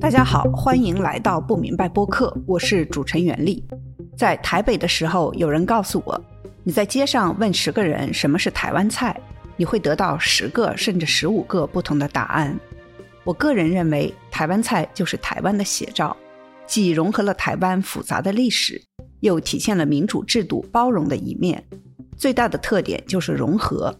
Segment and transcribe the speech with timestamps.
[0.00, 3.62] 大家好，欢迎来到不明白播客，我是主持人袁丽。
[4.16, 6.24] 在台北的时候，有人告诉我，
[6.64, 9.20] 你在街上问十个人什么是台湾菜，
[9.56, 12.58] 你会得到十个甚至十五个不同的答案。
[13.24, 16.16] 我个人认为，台湾菜就是台湾的写照，
[16.66, 18.82] 既融合了台湾复杂的历史，
[19.20, 21.62] 又体现了民主制度包容的一面。
[22.16, 23.94] 最大的特点就是融合，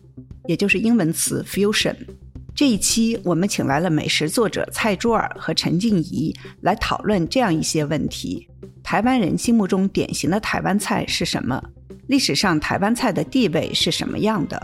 [0.46, 1.95] 也就是英文词 fusion。
[2.59, 8.48] 这一期我们请来了美食作者蔡珠儿和陈静怡来讨论这样一些问题：
[8.82, 11.62] 台湾人心目中典型的台湾菜是什么？
[12.08, 14.61] 历史上台湾菜的地位是什么样的？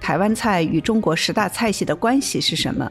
[0.00, 2.90] 台湾菜与中国十大菜系的关系是什么？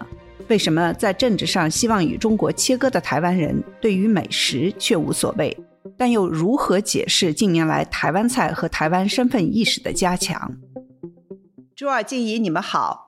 [0.49, 5.57] 为什么在政治上希望与中国切割的台湾人对于美食却无所谓？
[5.98, 10.54] 但又如何解释近年来台湾菜和台湾身份意识的加强？
[11.76, 13.02] 朱尔、静怡，你们好。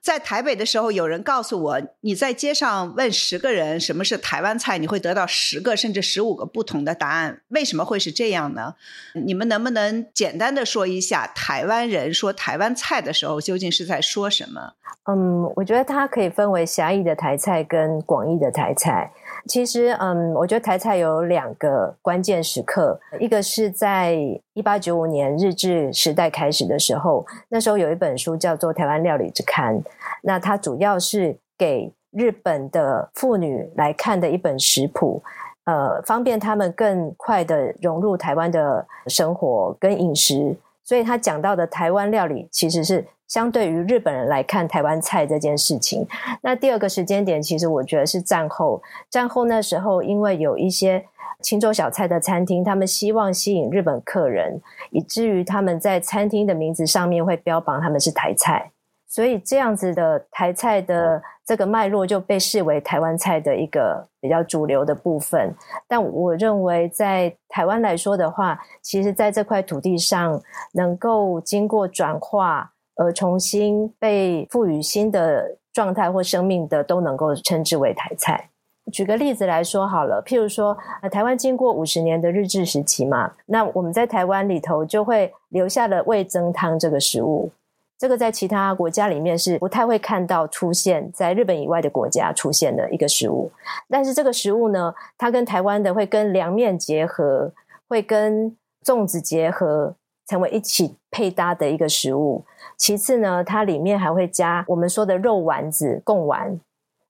[0.00, 7.40] 在台北的时候，有人告诉我，你在街上问十个人什么是台湾菜，你会得到十个甚至十五个不同的答案。
[7.48, 8.74] 为什么会是这样呢？
[9.14, 14.72] 你们能不能简单的说一下，台湾人说台湾菜的时候究竟是在说什么？
[15.04, 19.12] 嗯，我觉得它可以分为狭义的台菜跟广义的台菜。
[19.46, 24.14] 其实，嗯，我觉得台菜有两个关键时刻，一个是在
[24.54, 29.76] 一八九五年日治时代开始的时候，那时候有一本书叫做《台湾料理之刊》，
[30.22, 35.22] 那它主要是给日本的妇女来看的一本食谱，
[35.64, 43.04] 呃，方便他们更快的融入台湾的生活跟饮食，所以他讲到的台湾料理其实是。
[43.30, 46.04] 相对于日本人来看台湾菜这件事情，
[46.42, 48.82] 那第二个时间点，其实我觉得是战后。
[49.08, 51.04] 战后那时候，因为有一些
[51.40, 58.72] 青州小菜的餐厅，他们希望吸引日本客人，以至于他们在餐厅的名字上面会标榜他们是台菜，
[59.06, 65.54] 所以这样子的台菜的这个脉络就被视为台湾菜的一个比较主流的部分。
[65.86, 72.72] 但我认为，在台湾来说的话，其实在这块土地上，能够经过转化。
[73.00, 78.50] 而重新被赋予新的状态或生命的，都能够称之为台菜。
[78.92, 87.50] 举个例子来说好了，譬如说，呃台湾经过五十年的日治时期嘛，那我们在台湾里头就会留下了味增汤这个食物。
[87.96, 93.50] 这个在其他国家里面是不太会看到出现在日本以外的国家出现的一个食物。
[93.88, 97.50] 但是这个食物呢，它跟台湾的会跟凉面结合，
[97.88, 99.94] 会跟粽子结合。
[100.26, 102.44] 成为一起配搭的一个食物。
[102.80, 106.58] 其次呢，它里面还会加我们说的肉丸子、贡丸。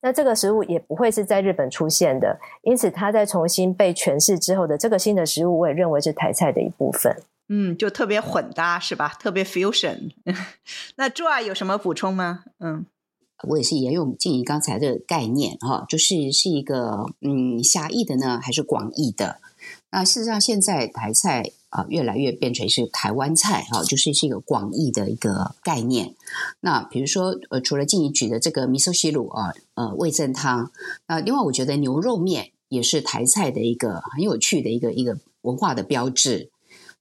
[0.02, 7.14] 那这个食物也不会是在日本出现的，因此它在重新被诠释之后的这个新的食物，我也认为是台菜的一部分。
[7.48, 9.10] 嗯，就特别混搭是吧？
[9.20, 10.10] 特别 fusion。
[10.96, 12.42] 那 Joy 有什么补充吗？
[12.58, 12.84] 嗯，
[13.46, 19.36] 我也是沿用静怡刚才的概念哈，就是是一个嗯狭义的呢，还是广义的？
[19.90, 21.52] 那事实上现在台菜。
[21.70, 26.16] 啊，越来越变成是台湾菜哈，就是是一个广义的一个概念。
[26.58, 30.72] 那比如说，呃，除了静怡举的这个米寿西鲁啊，呃，味噌汤，
[31.06, 36.50] 那另外我觉得牛肉面也是台菜的一个很有趣的一个一个文化的标志。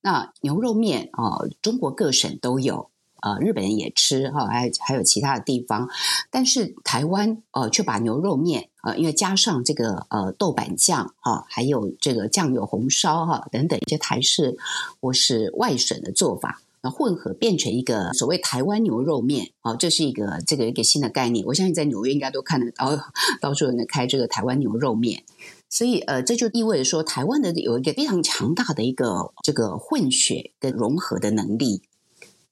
[0.02, 2.92] 那牛肉面啊，中国各省都有。
[3.22, 5.90] 呃，日本人也吃哈，还还有其他的地方，
[6.30, 14.58] 但是台湾呃却把牛肉面呃，因为加上这个呃豆瓣酱哈，还有这个酱油红烧哈等等一些台式
[15.02, 21.46] 或是外省的做法，那混合变成一个所谓台湾牛肉面啊，这是一个这个一个新的概念。
[21.46, 22.98] 我相信在纽约应该都看得到，
[23.42, 25.24] 到处有人开这个台湾牛肉面，
[25.68, 31.82] 所以呃，这就意味着说台湾的有一个非常强大的一个这个混血跟融合的能力。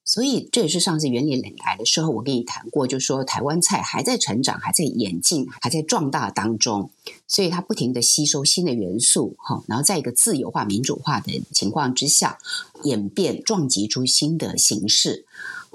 [0.07, 6.89] 所以这也是上次原理来的时候，我跟你谈过，就说台湾菜还在成长，还在演进，还在壮大当中，
[7.27, 12.37] 所以它不停的吸收新的元素，哈，然后在一个自由化、民主化的情况之下，
[12.83, 15.25] 演变撞击出新的形式。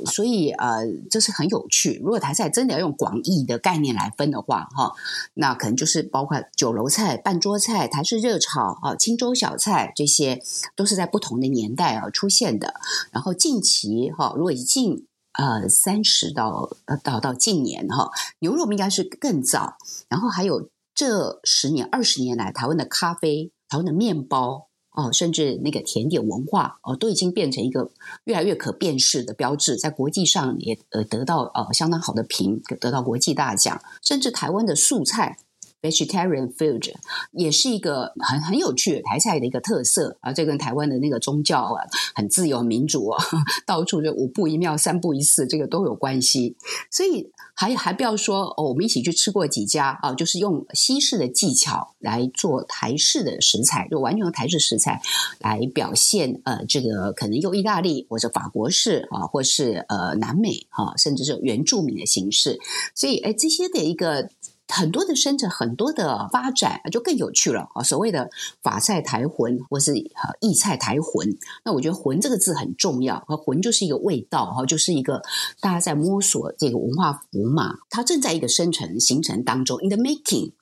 [0.07, 2.01] 所以呃，这是很有趣。
[2.03, 4.93] 如果台菜真的要用广义的概念来分的话，哈，
[5.35, 10.43] 那可能就是包括酒楼菜、半桌菜、台式热炒啊、清粥小菜，这些
[10.75, 12.75] 都是在不同的年代啊出现的。
[13.11, 15.06] 然后近期哈，如果近
[15.39, 18.11] 呃三十到呃到到近年哈，
[18.41, 19.77] 牛肉应该是更早。
[20.09, 24.69] 然后还有这十年、二十年来，台湾的咖啡、台湾的面包。
[24.93, 27.91] 哦，甚至那个甜点文化哦，都已经变成一个
[28.25, 33.81] 越来越可辨识的标志，在国际上也呃得到呃相当好的评，得到国际大奖。
[34.03, 35.39] 甚至台湾的素菜
[35.82, 36.94] vegetarian food，
[37.32, 40.32] 也是一个很很有趣的台菜的一个特色啊。
[40.32, 41.84] 这跟台湾的那个宗教啊，
[42.14, 43.23] 很自由民主啊，
[43.67, 46.56] 到处就五步一庙、三步一寺，这个都有关系。
[46.90, 55.02] 所以还还不要说哦，我们一起去吃过几家啊，就是用西式的技巧来做台式的食材，就完全用台式食材
[55.40, 62.61] 来表现呃，这个可能用意大利或者法国式啊，或是呃南美啊，甚至是原住民的形式。
[62.94, 64.31] 所以哎，这些的一个。
[64.73, 67.83] 很多的生成，很多的发展，就更有趣了啊！
[67.83, 68.31] 所谓的
[68.63, 75.23] 法菜台魂，或是呃意菜台魂，那我觉得“魂”这个字很重要，和“魂”就是一个味道哈，就是一个
[75.61, 80.53] 大家在摸索这个文化符码，它正在一个生成形成当中，in the making。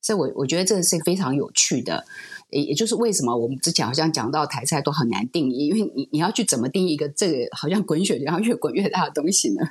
[0.00, 2.06] 所以，我我觉得这个是非常有趣的，
[2.50, 9.66] 也也就是为什么我们之前好像讲到台菜都很难定义，因为你你要去怎么定义一个这个好像滚雪然后越滚越大的东西呢？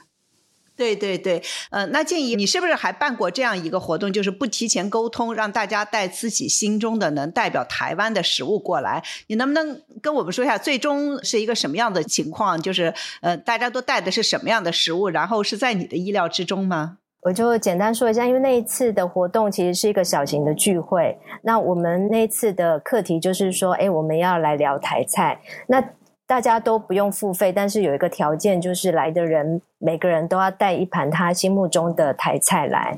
[0.75, 9.01] 对对对，呃，那建议你是不是还办过这样一个活动，就是不提前沟通，让大家带自己心中的能代表台湾的食物过来？
[9.27, 12.61] 你能不能跟我们说一下，最终是一个什么样的情况？
[12.61, 15.07] 就是呃，大家都带的是什么样的食物？
[15.07, 16.97] 然后是在你的意料之中吗？
[17.21, 25.81] 我就简单说一下，因为那一次的活动其实是一个小型的聚会，那我们那一次的课题就是说，哎，我们要来聊台菜，那。
[26.27, 32.97] 大家都不用付费，但是有一个条件，就是来的人每个人都要带一盘他心目中的台菜来。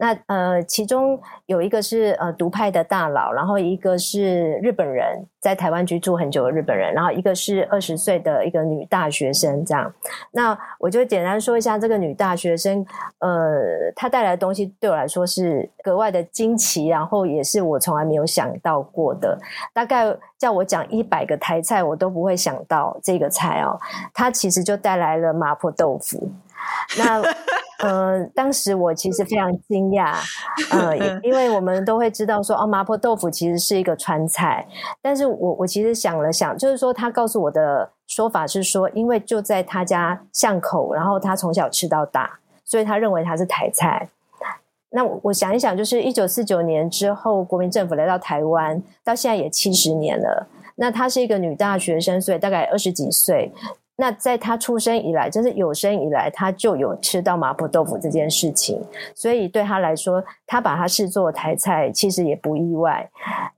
[0.00, 9.92] 那呃，其中有一个是呃独派的大佬，然后一个是日本人，在台湾居住很久的日本人，然后一个是二十岁的一个女大学生，这样。
[10.30, 12.82] 那我就简单说一下这个女大学生，
[13.18, 19.38] 呃，她带来的东西对我来说是格外的惊奇，然后也是我从来没有想到过的。
[19.74, 23.78] 大概叫我讲一百个台菜，我都不会想到这个菜哦。
[24.14, 26.30] 她其实就带来了麻婆豆腐。
[26.98, 27.22] 那
[27.78, 30.14] 呃，当时我其实非常惊讶，
[30.70, 34.66] 呃， 因为我们都会知道说，哦，麻婆豆腐其实是一个川菜，
[35.00, 44.08] 但是我我其实想了想，就是说他告诉我的说法是说，因为就在他家巷口，然后他从小吃到大，所以他认为他是台菜。
[44.90, 50.48] 那我想一想，就是一九四九年之后，国民政府来到台湾，到现在也七十年了。
[50.74, 53.52] 那她是一个女大学生，所以大概二十几岁。
[54.00, 58.82] 那在他出生以来，就是有生以来，他就有吃到麻婆豆腐这件事情，
[59.14, 63.06] 所以对他来说，他把它视作台菜，其实也不意外。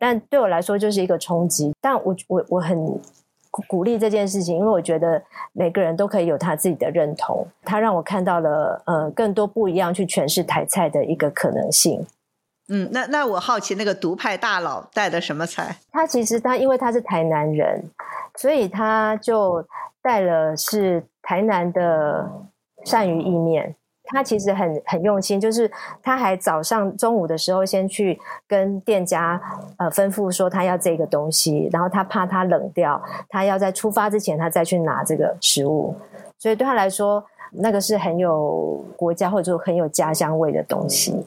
[0.00, 1.72] 但对我来说，就是一个冲击。
[1.80, 3.00] 但我我我很
[3.68, 5.22] 鼓励这件事情，因为我觉得
[5.52, 7.46] 每个人都可以有他自己的认同。
[7.62, 12.04] 他让我看到了呃更多不一样去诠释台菜的一个可能性。
[12.68, 15.76] 嗯，那那我好奇那个独派大佬带的什么菜？
[15.92, 17.84] 他其实他因为他是台南人，
[18.36, 19.64] 所以他就。
[20.02, 22.28] 带了是台南的
[22.84, 25.70] 鳝鱼意面，他其实很很用心，就是
[26.02, 29.40] 他还早上中午的时候先去跟店家
[29.78, 35.94] 呃吩咐说他要这个东西，然后他怕它冷掉，他要在出发之前他再去拿这个食物，
[36.38, 41.24] 所以对他来说那个是很有国家或者说很有家乡味的东西。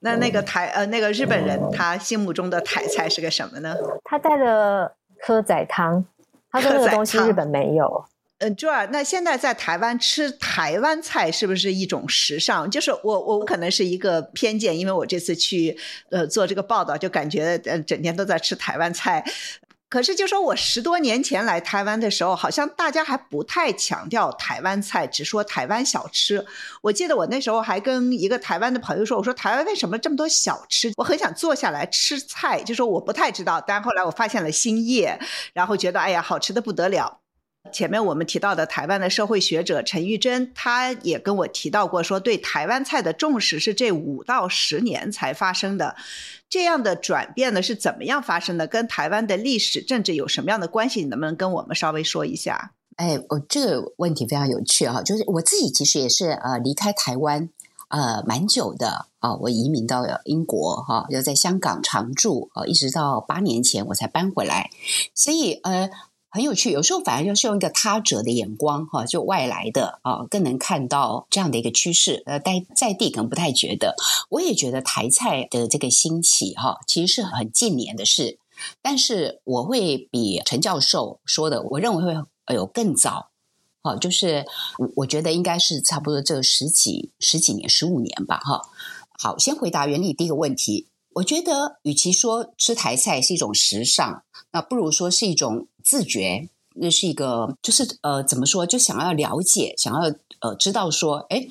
[0.00, 3.74] 那那个台呃那个日本人他心目中的台菜是个什么呢？
[4.04, 4.92] 他带了
[5.26, 6.04] 蚵仔汤。
[6.50, 8.04] 他说那个东西日本没有。
[8.38, 12.70] 嗯，朱儿，那现在在台湾吃台湾菜是不是一种时尚？
[12.70, 15.76] 就是我我可能是一个偏见，因为我这次去
[16.10, 19.22] 呃做这个报道，就感觉呃整天都在吃台湾菜。
[19.90, 26.46] 可是就说我十多年前来台湾的时候，好像大家还不太强调台湾菜，只说台湾小吃。
[26.80, 30.92] 我记得我那时候还跟一个台湾的朋友说：“我说台湾为什么这么多小吃？
[30.96, 35.18] 我很想坐下来吃菜。”就说我不太知道，但后来我发现了兴业，
[35.52, 37.18] 然后觉得哎呀，好吃的不得了。
[37.70, 45.94] 前面我们提到的台湾的社会学者陈玉珍，他也跟我提到过，说对台湾菜的重视是这五到十年才发生的。
[46.48, 48.66] 这样的转变呢是怎么样发生的？
[48.66, 51.02] 跟台湾的历史政治有什么样的关系？
[51.02, 52.72] 你能不能跟我们稍微说一下？
[52.96, 57.50] 哎，我这个问题非常有趣哈，就是我自己其实也是呃离开台湾
[57.88, 64.70] 呃蛮久的啊，我移民到英国哈，要在香港常住啊，一直到八年前我才搬回来，
[65.14, 65.90] 所以呃。
[66.32, 72.22] 很有趣，有时候反而就是用一个他者的眼光，哈，就外来的啊，更能看到这样的一个趋势。
[72.24, 73.96] 呃，在在地可能不太觉得，
[74.28, 78.38] 我也觉得台菜的这个兴起，哈，其实是很近年的事。
[78.80, 82.14] 但是我会比陈教授说的，我认为
[82.46, 83.30] 会有更早，
[83.82, 84.46] 好，就是
[84.78, 88.62] 我我觉得应该是差不多这十几十几年、十五年吧，哈。
[89.18, 90.86] 好，先回答原理第一个问题。
[91.14, 94.22] 我觉得，与其说吃台菜是一种时尚，
[94.52, 96.48] 那不如说是一种自觉。
[96.74, 98.64] 那是一个，就是呃，怎么说？
[98.64, 101.48] 就想要了解，想要呃，知道说，哎，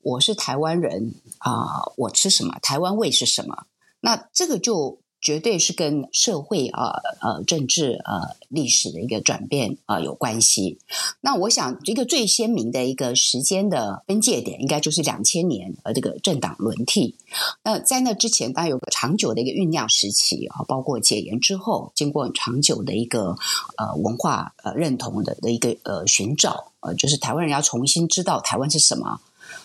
[0.00, 2.58] 我是台湾人啊，我吃什么？
[2.62, 3.66] 台湾味是什么？
[4.00, 5.01] 那这个就。
[5.22, 10.78] 绝对是跟社会啊、呃、政治、呃、历史的一个转变啊有关系。
[11.20, 17.14] 那我想，一个最鲜明的一个时间的分界点，应该就是两千年呃这个政党轮替。
[17.62, 23.36] 那在那之前，当然有个长久的一个酝酿时期啊，包括解严之后，经过长久的一个
[23.76, 29.20] 呃文化呃认同的的一个呃寻找，呃，就是台湾人要重新知道台湾是什么。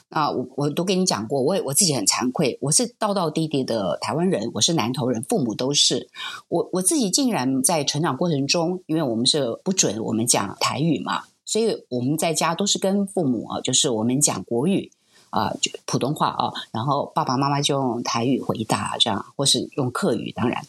[0.09, 6.09] 啊，我我都跟你讲过，我也我自己很惭愧，我是道道地地的台湾人，我是南投人，父母都是。
[6.47, 14.91] 我我自己竟然在成长过程中，因为我们是不准我们讲台语嘛，所以我们在家都是跟父母啊，就是我们讲国语。
[15.37, 20.65] 啊，就普通话啊，然后爸爸妈妈就用台语回答，这样或是用客语，当然，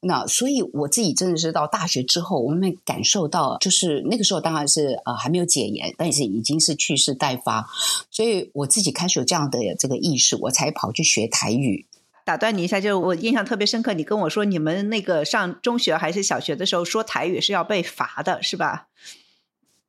[0.00, 7.68] 那所以我自己真的是到大学之后，我们感受到，就是那个时候当然是呃还没有解严，但是已经是蓄势待发，
[8.10, 11.84] 所以我自己开始有这样的这个意识，我才跑去学台语。
[12.24, 18.86] 打断你一下，就是我印象特别深刻，你跟我说你们那个上中学还是小学的时候说台语是要被罚的，是吧？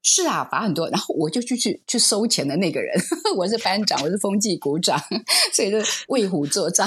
[0.04, 2.94] 是啊，罚很多，然后我就去去去收钱的那个人，
[3.38, 5.02] 我是班长，我是风纪股长，
[5.54, 5.78] 所以就
[6.10, 6.86] 为虎作伥。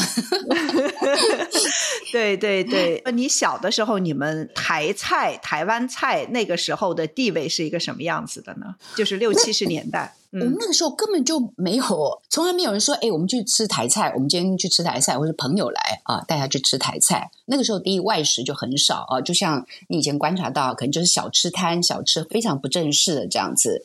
[2.13, 8.75] 对对对，你小的时候，你们台菜、台湾菜那个时候的地位是一个什么样子的呢？
[8.95, 10.15] 就是六七十年代。
[10.41, 17.31] 我们那个时候根本就没有，从来没有人说：“哎，我们去吃台菜。”我们今天去吃台菜，或者朋友来啊，带他去吃台菜。
[17.47, 23.85] 那个时候，第一外食就很少啊，就像你以前观察到，可能就是小吃摊、小吃非常不正式的这样子。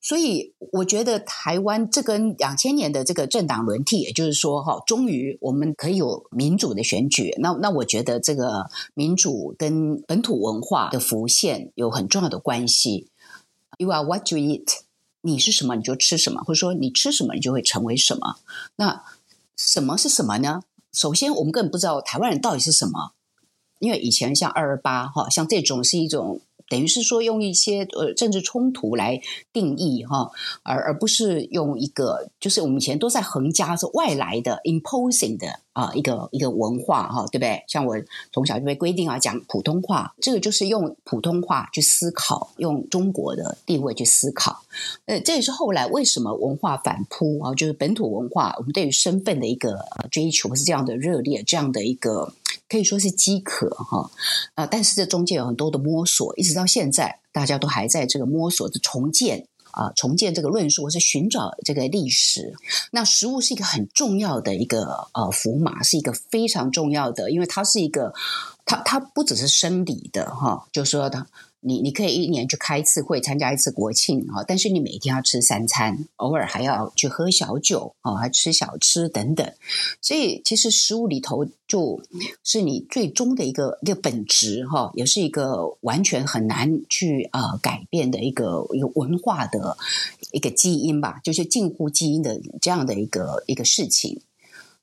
[0.00, 7.32] 所以，我觉得台湾这跟两千年的这个政党轮替，也就是说，哈，终于我们可以有民主的选举。
[7.38, 13.08] 那那，我觉得这个民主跟本土文化的浮现有很重要的关系。
[13.78, 14.80] You are what you eat。
[15.22, 18.36] 你是什么，你就吃什么，或者说你吃什么，你就会成为什么。
[18.76, 19.02] 那
[19.56, 20.62] 什么是什么呢？
[20.92, 23.12] 首先，我们根本不知道台湾人到底是什么，
[23.78, 26.40] 因为以前像二二八哈，像这种是一种。
[26.72, 29.20] 等于是说用一些呃政治冲突来
[29.52, 30.30] 定义哈，
[30.62, 37.62] 而而不是用一个就是我们以前都在横加是外来的 imposing 的啊一个一个文化哈，对不对？
[37.68, 37.94] 像我
[38.32, 44.62] 从小就被规定啊讲普通话，这个就是用普通话去思考，用中国的地位去思考。
[45.04, 49.78] 呃，这也是后来为什么文化反扑啊，就是本土文化我们对于身份的一个
[50.10, 52.32] 追求是这样的热烈，这样的一个。
[52.72, 54.10] 可以说是饥渴哈
[54.54, 62.54] 啊，但是这中间有很多的摸索，一直到现在，大家都还在这个摸索着重建啊，重建这个论述，或是寻找这个历史。
[62.90, 68.14] 那食物是一个很重要的一个呃符码，是一个非常重要的，因为它是一个，
[68.64, 71.26] 它它不只是生理的哈，就说它。
[71.64, 79.48] 你你可以一年去开一次会，参加一次国庆啊，但是你每天要吃三餐，偶尔还要去喝小酒啊，还吃小吃等等。
[80.00, 82.02] 所以其实食物里头就
[82.42, 89.76] 是你最终的一个一个本质哈，也是一个完全很难去啊改变的一个一个文化的
[90.32, 94.20] 一个基因吧，就是近乎基因的这样的一个一个事情。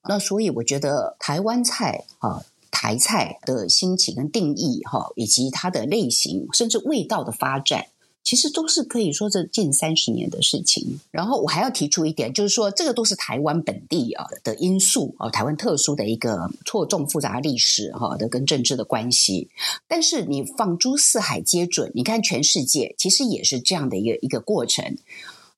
[0.04, 2.42] 那所以我觉得台湾菜啊。
[2.82, 7.88] 台菜的兴起跟定义，哈，以及它的类型，甚至味道的发展，
[8.24, 11.02] 其实都是可以说这近三十年的事情。
[11.12, 19.50] 然后我还要提出一点，就是说这个都是台湾本地啊的因素啊，台湾特殊的一个错综复杂历史哈的跟政治的关系。
[19.86, 24.96] 但是你放诸四海皆准，你看全世界其实也是这样的一个一个过程。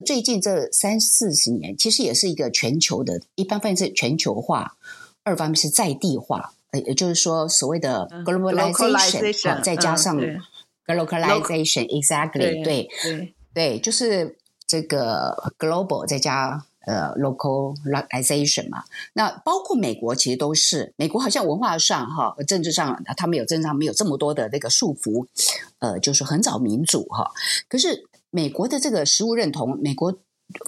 [0.04, 4.75] 最近这三四十年，其实也是一个全球的，一方面是全球化，
[5.22, 6.56] 二方面是在地化。
[6.72, 10.18] 呃，也就是说，所谓的 globalization，再加上
[10.86, 12.88] globalization，exactly，对
[13.54, 18.84] 对，就是这个 global 再加呃 localization 嘛。
[19.13, 25.28] 那包括美国，其实都是美国，好像文化上哈，政治上他们有政治上没有这么多的那个束缚，
[25.80, 27.32] 呃，就是很早民主哈。
[27.68, 30.18] 可是美国的这个食物认同，美国。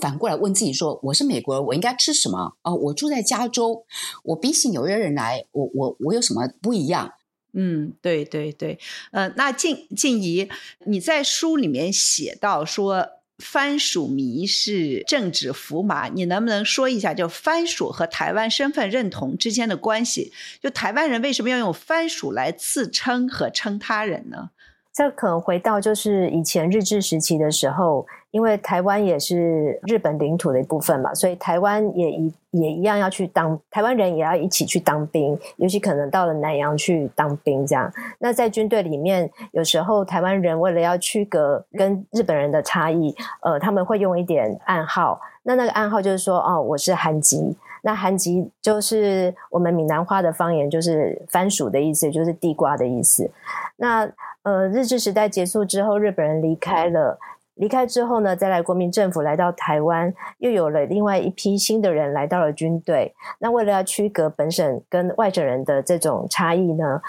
[0.02, 2.56] 反过来问自己说：“我是美国人，我应该吃什么？
[2.64, 3.86] 哦，我住在加州，
[4.24, 7.14] 我比起纽约人来，我我我有什么不一样？”
[7.56, 8.80] 嗯，对对对，
[9.12, 10.50] 呃，那静静怡，
[10.88, 20.34] 你在书里面写到说番薯迷是政治符码，你能不能说一下，就番薯和台湾身份认同之间的关系？
[20.62, 24.50] 就台湾人为什么要用番薯来自称和称他人呢？
[24.94, 28.06] 这可能回到就是以前日治时期的时候。
[28.34, 37.94] 因为台湾也是日本领土的一部分嘛，所以台湾也一也一样要去当台湾人，也要一起去当兵，尤其可能到了南洋去当兵这样。
[38.18, 45.22] 那在军队里面，有时候台湾人为了要区隔跟日本人的差异，呃，他们会用一点暗号。
[45.44, 47.56] 那那个暗号就是说，哦，我是韩籍。
[47.84, 53.30] 那韩籍就是我们闽南话的方言，就是番薯的意思，就是地瓜的意思。
[53.76, 54.10] 那
[54.44, 57.18] 呃，日治时代结束之后，日本人离开了。
[57.56, 63.14] 离开之后呢，再来国民政府来到台湾，又有了另外一批新的人来到了军队。
[63.40, 67.00] 那为了要区隔本省跟外省人的这种差异呢，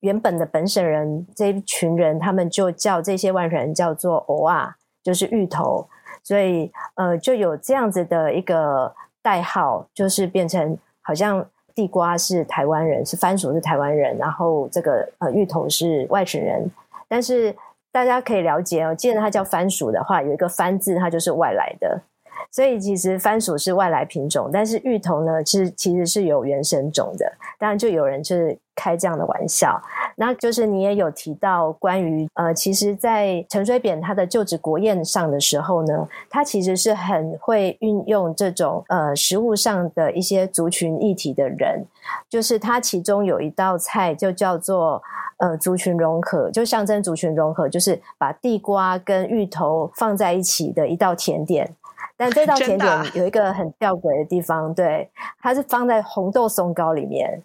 [0.00, 5.88] 原本的本省人这一群人，他们就叫这些外省人叫做“偶啊”，就是芋头。
[6.22, 11.42] 所以呃，就有这样子的一个代号，就是变成好像
[11.74, 16.70] 地瓜是台湾人，是番薯是台湾人，然后这个呃芋头是外省人，
[17.14, 17.54] 但是。
[17.94, 22.02] 大家可以了解哦，既然它叫番薯的话，有一个“番”字，它就是外来的，
[22.50, 24.50] 所以其实番薯是外来品种。
[24.52, 27.30] 但是芋头呢，是其实是有原生种的。
[27.58, 29.80] 当然，就有人就是开这样的玩笑。
[30.16, 41.84] 那就是你也有提到关于呃，其实，在陈水扁他的就职国宴上的时候呢，他其实是很会运用这种呃食物上的一些族群议题的人，
[42.28, 45.02] 就是他其中有一道菜就叫做。
[45.38, 51.68] 呃，族群融合就象征族群融合，就是把地瓜跟芋头放在一起的一道甜点。
[52.16, 57.42] 但这道甜点 有一个很吊诡的地方，对，它是放在红豆松糕里面。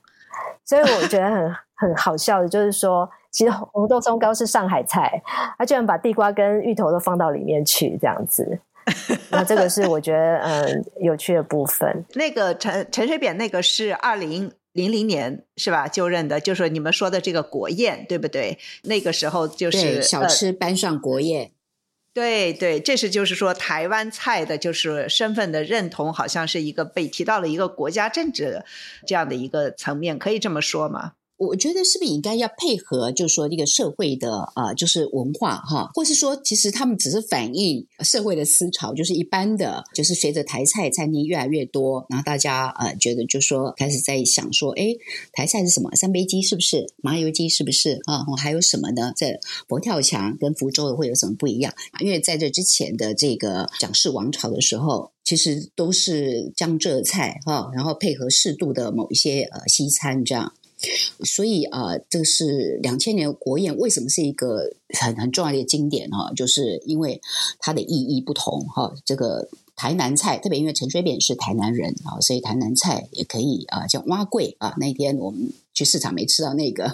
[0.63, 5.21] 所以我觉得很 很好笑的，就是说，其实红豆松糕是上海菜，
[5.57, 8.59] 它居然把地瓜跟芋头都放到里面去，这样子。
[9.31, 12.05] 那这个是我觉得嗯有趣的部分。
[12.15, 14.51] 那个陈陈水扁那个是二零。
[14.73, 15.87] 零零年是吧？
[15.87, 18.59] 就任的，就是你们说的这个国宴，对不对？
[18.83, 21.51] 那个时候就是小吃搬上国宴，
[22.19, 28.61] 对对，这是就是说台湾菜的，就是身份的认同，好像是一个被提到了一个国家政治
[29.07, 31.13] 这样的一个层面，可以这么说吗？
[31.39, 44.87] 我觉得是不是应该要配合，就是说这个社会的啊，就是文化哈，或是说其实他们只是反映社会的思潮，就是一般的，就是随着台菜餐厅越来越多，然后大家呃觉得就说开始在想说，哎，
[45.31, 45.89] 台菜是什么？
[45.95, 46.85] 三杯鸡是不是？
[47.01, 48.01] 麻油鸡是不是？
[48.03, 49.13] 啊，还有什么呢？
[49.15, 51.73] 在佛跳墙跟福州的会有什么不一样？
[52.01, 60.53] 因为在这之前的这个蒋氏王朝的时候，其实都是江浙菜哈，然后配合适度的某一些呃西餐这样。
[61.25, 66.31] 所以啊，这个是两千年国宴为什么是一个很很重要的经典哈？
[66.33, 67.21] 就是因为
[67.59, 68.93] 它的意义不同哈。
[69.05, 74.73] 这个台南菜，特别因为陈水扁是台南人啊，所以台南菜也可以啊，叫蛙桂啊。
[74.77, 76.89] 那天我们去市场没吃到那个，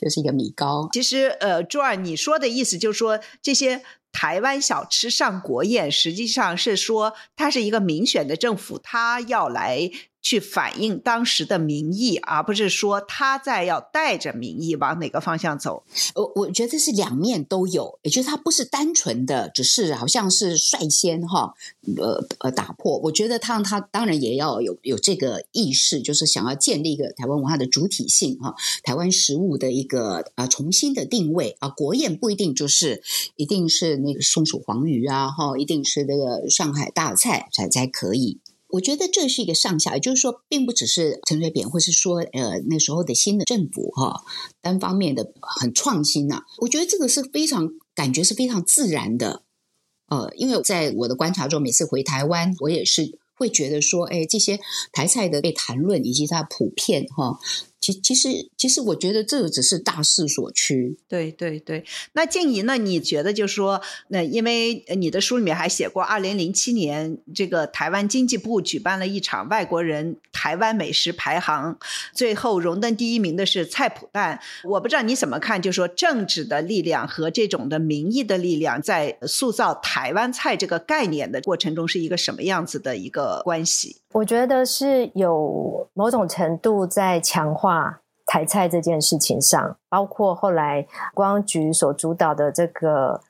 [0.00, 0.88] 就是一个米糕。
[0.92, 9.90] 其实呃，朱儿你说的意思就是说这些台湾小吃上国宴，实际上是说它是一个民选的政府，他要来。
[10.22, 15.82] 去反映当时的民意，而不是说他在要带着民意往哪个方向走。
[16.14, 21.54] 我我觉得是两面都有，也就是他不是单纯的只是好像是率先哈，
[21.96, 22.98] 呃呃打破。
[22.98, 28.54] 我觉得他他当然也要有有这个意识，就是想要建立一个台湾文化的主体性哈，
[28.84, 31.68] 台湾食物的一个啊重新的定位啊。
[31.68, 33.02] 国宴不一定就是
[33.34, 38.38] 一定是那个松鼠黄鱼啊哈，一定是那个上海大菜才才可以。
[38.72, 44.24] 我觉得这是一个上下，也就是说，并不只是陈水扁，或是说，呃，那时候的新的政府哈，
[44.62, 46.42] 单方面的很创新呐。
[46.62, 49.42] 我觉得这个是非常感觉是非常自然的，
[50.08, 54.58] 呃，因为在我的观察中，每次回台湾，我也是会觉得说，哎，这些
[54.90, 57.38] 台菜的被谈论以及它普遍哈。
[57.82, 60.96] 其其实其实，我觉得这个只是大势所趋。
[61.08, 62.82] 对对对，那静怡那？
[62.82, 71.78] 你觉得就是说，那因为你的书里面还写过，二零零七年这个台湾经济部举办了一场外国人台湾美食排行，
[72.12, 74.40] 最后荣登第一名的是菜脯蛋。
[74.64, 83.98] 我不知道你怎么看，就是说政治的力量和这种的民意的力量，在塑造台湾菜这个概念的过程中，是一个什么样子的一个关系？
[84.12, 87.71] 我觉得是有某种程度在强化
[88.26, 93.20] 台菜这件事情上，包括后来光局所主导的这个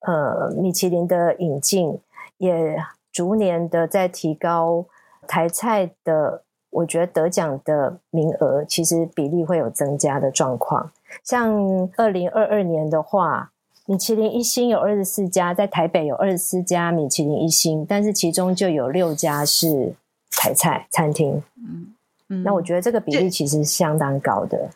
[0.00, 2.00] 呃米其林的引进，
[2.38, 2.76] 也
[3.12, 4.86] 逐年的在提高
[5.26, 10.90] 台菜的，我觉得得奖的名额其实比例会有增加的状况。
[11.22, 13.52] 像二零二二年的话，
[13.86, 19.94] 米其林一星有二十四家，在台北有二十四家米其林一星，但是其中就有六家是。
[20.40, 21.94] 台菜餐厅，嗯
[22.28, 24.70] 嗯，那我觉得这个比例其实相当高的。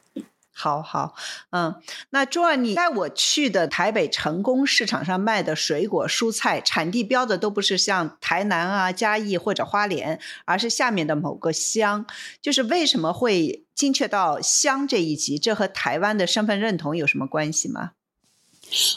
[0.54, 1.14] 好好，
[1.50, 1.74] 嗯，
[2.10, 12.04] 那周二，你带我去的台北成功市场上卖的水果蔬菜，产地标的都不是像台南啊、嘉义或者花莲，而是下面的某个乡。
[12.40, 15.38] 就是为什么会精确到乡这一级？
[15.38, 17.92] 这和台湾的身份认同有什么关系吗？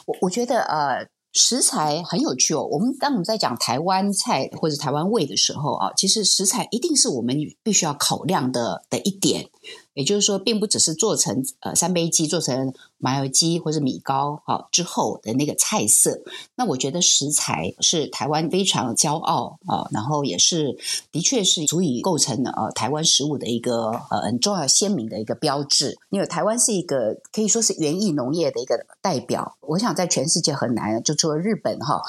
[0.05, 1.07] 我我觉得，呃。
[1.35, 2.65] 食材很有趣哦。
[2.71, 9.49] 我们当我们在讲台湾菜或者台湾味的时候啊，其实食材一定是我们必须要考量的的一点。
[9.95, 16.21] 也就是说，并不只是做成呃三杯鸡、做成麻油鸡或者米糕啊之后的那个菜色。
[16.55, 20.77] 那我觉得食材是台湾非常骄傲啊，然后也是
[21.11, 25.97] 的确是足以构成呃台湾食物的一个呃很重要鲜明的一个标志。
[26.09, 32.01] 因为台湾是一个可以说是园艺农业的一个代表，我想在全世界很难，就除了日本哈。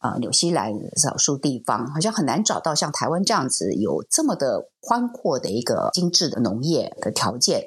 [0.00, 7.66] 啊，纽西兰少数地方好像很难找到像台湾这样子有这么的宽阔的一个精致的农业的条件，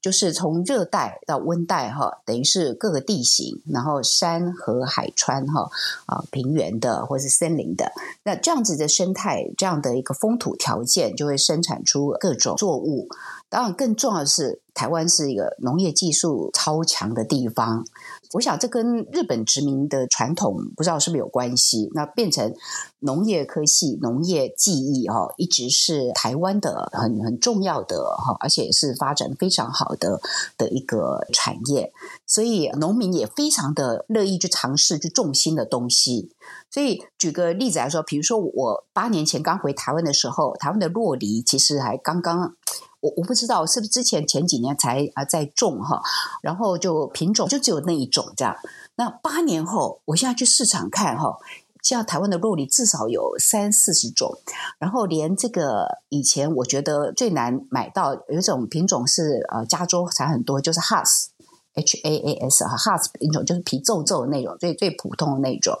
[0.00, 5.68] 就是从热带到温带哈，等于是各个地形，然后山和海川哈
[6.06, 7.90] 啊平原的或是森林的，
[8.22, 13.08] 那这样子的生态，这样的一个风土条件，就会生产出各种作物。
[13.48, 17.84] 当然，更重要的是，台湾是一个农业技术超强的地方。
[18.32, 21.90] 我想这跟日本殖民的传统不知道是不是有关系。
[21.94, 22.54] 那变成
[23.00, 30.20] 农业科系、农业技艺哈，一直是台湾的很很重要的哈，而且是发展非常好的
[30.56, 31.92] 的一个产业。
[32.26, 36.30] 所以农民也非常的乐意去尝试去种新的东西。
[36.70, 42.54] 所以举个例子来说，比如说我八年前刚回台湾的时候，台湾的洛梨其实还刚刚。
[43.02, 46.00] 我我不知道是不是之前前几年才啊在种哈，
[46.40, 48.56] 然后就品种就只有那一种这样。
[48.94, 51.36] 那八年后，我现在去市场看哈，
[51.82, 54.38] 像台湾的肉里至少有三四十种，
[54.78, 61.26] 然后连这个以前我觉得最难买到有一种品种是呃加州产很多，就是 Hass
[61.74, 65.76] H A A S 哈 Hass 品种就是皮皱皱的那种，最最普通的那种，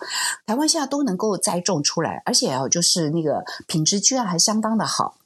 [0.46, 5.18] 台湾现在都能够栽种出来，而且哦就是那个品质居然还相当的好。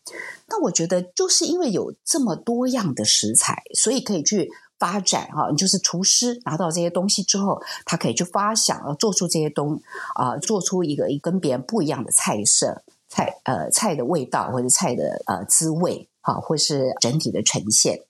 [0.49, 5.51] 那我觉得，就是因为有这么多样的食材，所以可以去发展哈。
[5.51, 9.81] 你就是厨师拿到这些东西之后，他可以去发想，要做出这些东
[10.15, 18.01] 啊，做出一个跟别人不一样的菜色、菜呃菜的味道或者菜的呃滋味啊，或是整体的呈现。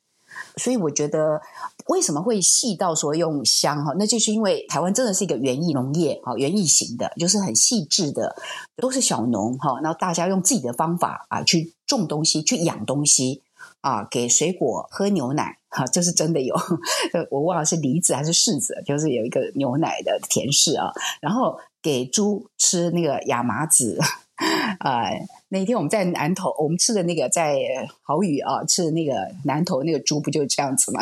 [0.56, 1.40] 所以我觉得。
[1.88, 3.92] 为什么会细到说用香哈？
[3.98, 8.36] 那就是因为台湾真的是一个园艺农业啊，园艺型的，就是很细致的，
[8.76, 9.80] 都是小农哈。
[9.82, 13.42] 然后大家用自己的方法啊，去种东西，去养东西
[13.80, 16.54] 啊，给水果喝牛奶哈，这是真的有。
[17.30, 20.92] 我忘了是梨子还是柿子，就是有一个牛奶的甜柿啊。
[21.20, 23.98] 然后给猪吃那个亚麻籽。
[24.80, 25.04] 啊，
[25.48, 27.56] 那天我们在南头，我们吃的那个在
[28.02, 31.00] 好宇啊，吃的那个南头那个猪不就这样子吗？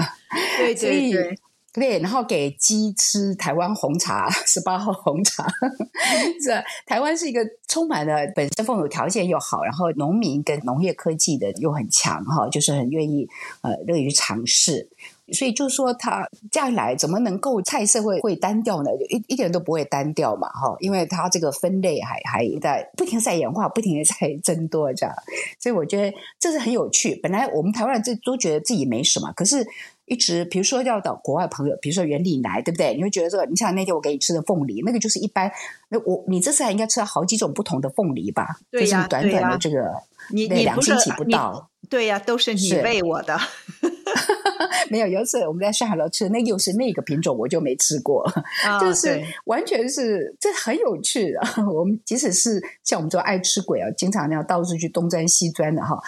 [0.58, 1.38] 对对对
[1.72, 5.44] 对，然后给鸡吃台湾红茶，十八号红茶。
[6.40, 13.26] 是台湾是一个充满了本身风土条件又好，然后农民跟农业科技的又很强哈，就是很愿意
[13.62, 14.88] 呃乐于尝试。
[15.32, 18.90] 所以就说它这样来怎么能够菜色会会单调呢？
[19.08, 25.14] 一一点都不会单调嘛，哈，因为它这个分类还还在不停在演化，不停的在增多这样。
[25.58, 27.18] 所以我觉得这是很有趣。
[27.22, 29.66] 本来我们台湾人这都觉得自己没什么，可是
[30.04, 32.94] 一直比如说要到国外朋友，比如说原里来，对不对？
[32.94, 35.50] 你会觉得说，你像那天我给你吃的凤梨，那个就是一般。
[35.88, 38.56] 那我你这次还应该吃了好几种不同的凤梨吧？
[38.70, 39.90] 对呀，短短的这个
[40.30, 43.38] 你你两星期不到，对呀，都是你喂我的。
[44.90, 48.24] 没有，有一次我们在上海楼吃，那又是那个品种，我就没吃过，
[48.80, 51.40] 就是完全是这很有趣的。
[51.72, 55.98] 我们即使是像我们这种爱吃鬼啊，经常那样到处去东钻西钻的哈。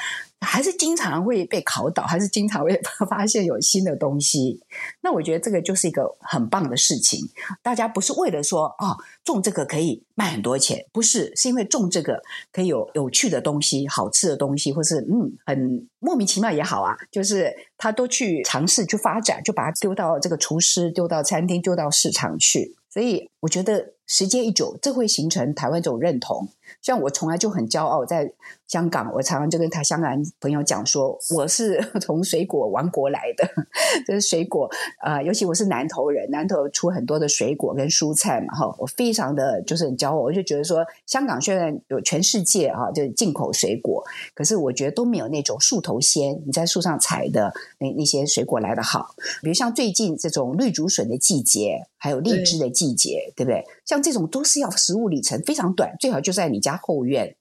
[0.41, 4.61] 还是经常会被考倒，还是经常会 发现有新的东西。
[5.03, 7.21] 那我觉得这个就是一个很棒的事情。
[7.63, 12.23] 大家不是为了说啊，种这个可以卖很多钱，不是，是因为种这个
[12.53, 16.95] 可以有有趣的东西、好吃的东西，或是嗯，很莫名其妙也好啊。
[17.11, 22.77] 就是他都去尝试、去发展，就把它丢到这个厨师、丢到餐厅、丢到市场去。
[22.91, 26.49] 所以我觉得时间一久，这会形成台湾这种认同。
[26.83, 28.33] 像我从来就很骄傲，在
[28.67, 33.49] 香港，我常常就跟他香港朋友讲说，我是 从水果王国来的，
[34.07, 53.65] 就是水果啊，尤其我是南投人，南投出很多的水果跟蔬菜嘛，哈，我非常的就是很骄傲，我就觉得说，香港虽然有全世界啊，就是进口水果，可是我觉得都没有那种树头鲜，你在树上采的那那些水果来的好，比如像最近这种绿竹笋的季节，还有荔枝的季节，对不对？
[53.87, 57.37] 像这种都是要食物里程非常短，最好就在你家后院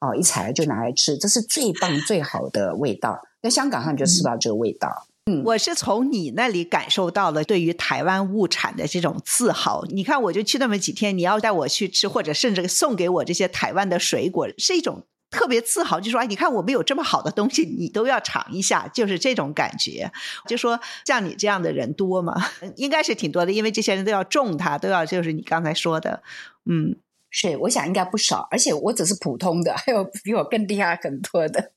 [0.00, 3.20] 哦，一采就拿来吃，这是最棒最好的味道。
[3.40, 5.06] 在香港上就吃到这个味道。
[5.26, 9.84] 嗯，我是从你那里感受到了对于台湾物产的这种自豪。
[9.90, 15.04] 你看，我就去那么几天，你要带我去吃，或者甚至送给我这些台湾的水果，是一种。
[15.34, 20.10] 特别自豪，就说哎，你看我们有这么好的东西，你都要尝一下，就是这种感觉。
[20.46, 22.34] 就说像你这样的人多吗？
[22.76, 26.22] 应该是挺多的，因为这些人都要种它，都要就是你刚才说的，
[26.64, 26.96] 嗯，
[27.30, 31.72] 是，我想应该不少，而且我只是普通的，还有比我更厉害很多的。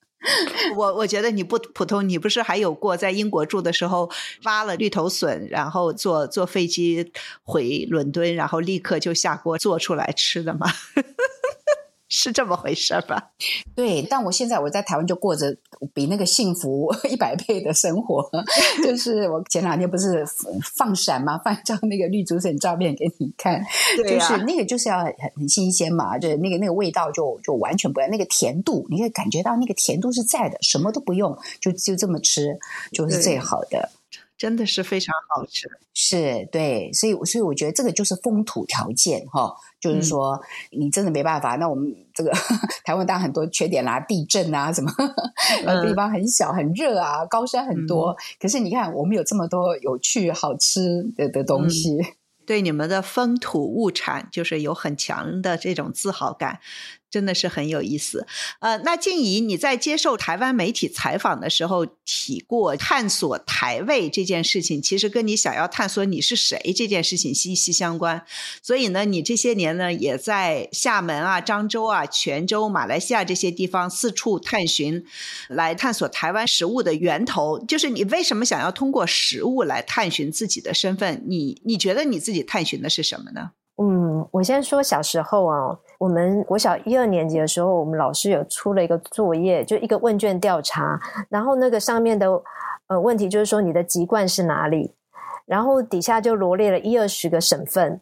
[0.76, 4.10] 我我觉得你不普通，你不是还有过在英国住的时候
[4.44, 7.12] 挖了绿头笋，然后坐坐飞机
[7.44, 10.68] 回伦敦，然后立刻就下锅做出来吃的吗？
[12.10, 13.32] 是这么回事吧？
[13.76, 15.56] 对，但我现在我在台湾就过着
[15.94, 18.30] 比那个幸福一百倍的生活。
[18.84, 20.26] 就是我前两天不是
[20.76, 23.64] 放闪嘛，放一张那个绿竹笋照片给你看，
[23.98, 32.58] 就是那个就是要很很新鲜嘛，就是那个那个味道就就完全不一样，那个甜度你可以感觉到那个甜度是在的，什么都不用，就就这么吃
[32.92, 33.90] 就是最好的。
[34.38, 40.40] 真的是非常好吃，是对，所以所以我觉得这个就是风土条件哈，就是说
[40.72, 41.56] 你真的没办法。
[41.56, 42.32] 那我们这个
[42.86, 44.92] 台湾当然很多缺点啦，地震啊什么，
[45.66, 48.16] 呃地方很小很热啊，高山很多。
[48.40, 51.98] 可是你看，我们有这么多有趣好吃的的东西，
[52.46, 56.60] 对你们的风土物产就是有很强的这种自豪感。
[57.18, 58.28] 真的是很有意思，
[58.60, 68.24] 呃，那静怡，你在接受台湾媒体采访的时候提过探索台位这件事情，其实跟你想要探索你是谁这件事情息息相关。
[68.62, 75.04] 所以呢，你这些年呢，也在厦门啊、漳州啊、泉州、马来西亚这些地方四处探寻，
[75.50, 77.58] 来探索台湾食物的源头。
[77.66, 81.24] 就是你为什么想要通过食物来探寻自己的身份？
[81.26, 83.54] 你你觉得你自己探寻的是什么呢？
[83.82, 85.80] 嗯，我先说小时候啊。
[85.98, 91.00] 我们国小一二年级的时候，我们老师有出了一个作业，就一个问卷调查。
[91.30, 92.28] 然后那个上面的
[92.88, 94.94] 呃问题就是说你的籍贯是哪里，
[95.46, 98.00] 然后底下就罗列了一二十个省份。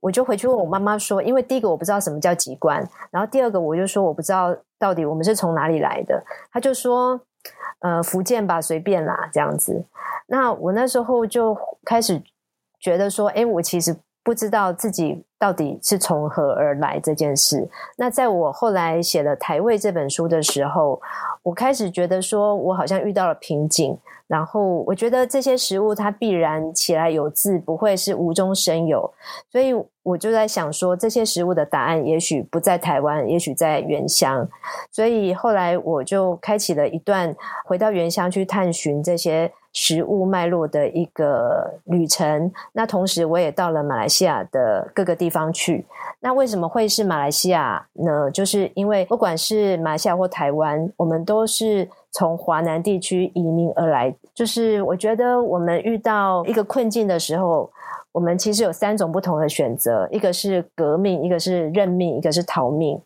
[0.00, 6.22] 我就回去问我妈妈说，因为第一个我不知道什么叫籍贯，然后第二个我就说我不知道到底我们是从哪里来的。
[6.52, 7.20] 他就说
[7.80, 9.84] 呃福建吧，随便啦这样子。
[10.26, 12.22] 那我那时候就开始
[12.78, 13.96] 觉得说，哎，我其实。
[14.24, 17.68] 不知道自己到底是从何而来这件事。
[17.96, 21.00] 那在我后来写了《台味》这本书的时候，
[21.42, 23.98] 我开始觉得说，我好像遇到了瓶颈。
[24.28, 29.12] 然后我觉得这些食物它必然起来有字，不会是无中生有。
[29.50, 34.48] 所以我就在想说，这些食物的答案也许不在台湾，也许在原乡。
[34.90, 37.34] 所以后来我就开启了一段
[37.66, 39.52] 回到原乡去探寻这些。
[39.72, 42.52] 食物脉络的一个旅程。
[42.72, 45.86] 那同时，我也到了马来西亚的各个地方去。
[46.20, 48.30] 那为什么会是马来西亚呢？
[48.30, 54.14] 就是因为不管是马来西亚或台湾，我们都是从华南地区移民而来。
[54.34, 57.70] 就是我觉得，我们遇到一个困境的时候，
[58.12, 63.00] 我们其实有三种不同的选择：一个是革命，一个是认命，一个是逃命。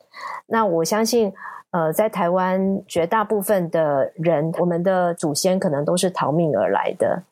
[0.46, 1.32] 那我相信。
[1.76, 7.22] 呃，在台湾绝大部分的人，我们的祖先可能都是逃命而来的。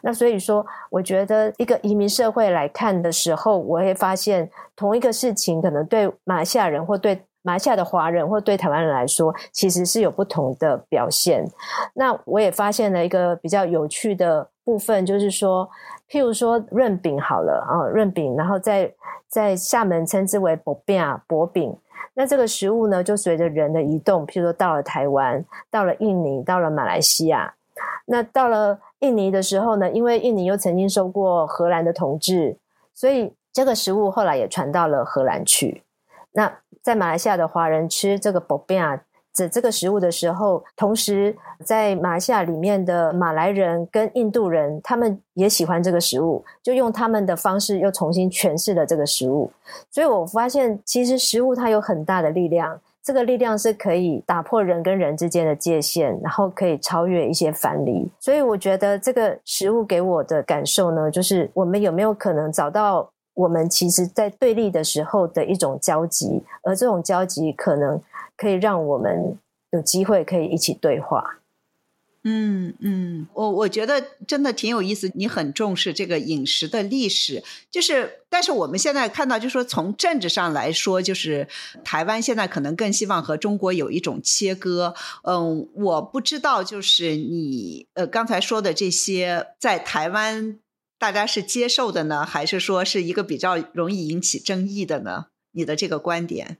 [0.00, 11.44] 那所以说，我觉得一个移民社会来看的时候，我会发现同一个事情，可能对马来西亚人或对马来西亚的华人或对台湾人来说，其实是有不同的表现。
[11.92, 15.68] 那我也发现了一个比较有趣的部分，就是说，
[16.08, 18.90] 譬如说润饼好了啊，润饼，然后在
[19.28, 21.76] 在厦门称之为薄饼啊，薄饼。
[22.14, 27.54] 那这个食物呢，就随着人的移动，譬如说到了台湾，到了印尼，到了马来西亚。
[28.06, 32.56] 那到了印尼的时候呢，因为印尼又曾经受过荷兰的统治，
[32.92, 35.82] 所以这个食物后来也传到了荷兰去。
[36.32, 39.00] 那在马来西亚的华人吃这个 bobia。
[39.32, 49.50] 这这个食物的时候，同时在马来西亚里面的马来人跟印度人，他们也喜欢这个食物，就用他们的方式又重新诠释了这个食物。
[49.90, 58.10] 所以我发现，其实食物它有很大的力量，这个力量是可以打破人跟人之间的界限，然后可以超越一些藩篱。
[58.18, 68.00] 所以我觉得这个食物给我的感受呢，就是我们有没有可能找到我们其实在对立的时候的一种交集，而这种交集可能。
[68.40, 69.38] 可以让我们
[69.70, 71.36] 有机会可以一起对话。
[72.22, 75.10] 嗯嗯，我我觉得真的挺有意思。
[75.14, 81.48] 你很重视这个饮食的历史，就是，但是我们现在看到，就是说从政治上来说，就是
[81.82, 84.94] 台湾现在可能更希望和中国有一种切割。
[85.22, 90.58] 嗯，我不知道，就是你呃刚才说的这些，在台湾
[90.98, 95.26] 大家是接受的呢，还是说是一个比较容易引起争议的呢？
[95.52, 96.58] 你的这个观点？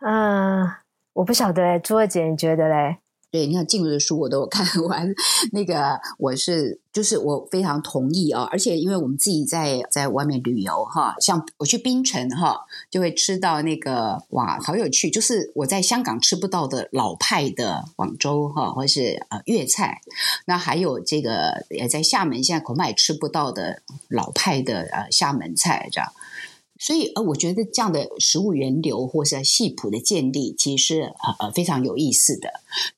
[0.00, 0.81] 啊。
[1.14, 2.98] 我不晓得，朱二姐，你觉得嘞？
[3.30, 5.08] 对，你看静茹的书我都看完，
[5.52, 20.02] 那个我是就是我非常同意啊，而且因为我们自己在在外面旅游哈，像我去槟城哈，就会吃到那个哇，好有趣，就是我在香港吃不到的老派的广州哈，或是呃粤菜，
[20.44, 26.12] 那还有这个也在厦门现在恐怕也吃不到的老派的呃厦门菜这样。
[26.84, 32.50] 所以，呃，我觉得这样的食物源流或是系谱的建立，其实是呃呃非常有意思的。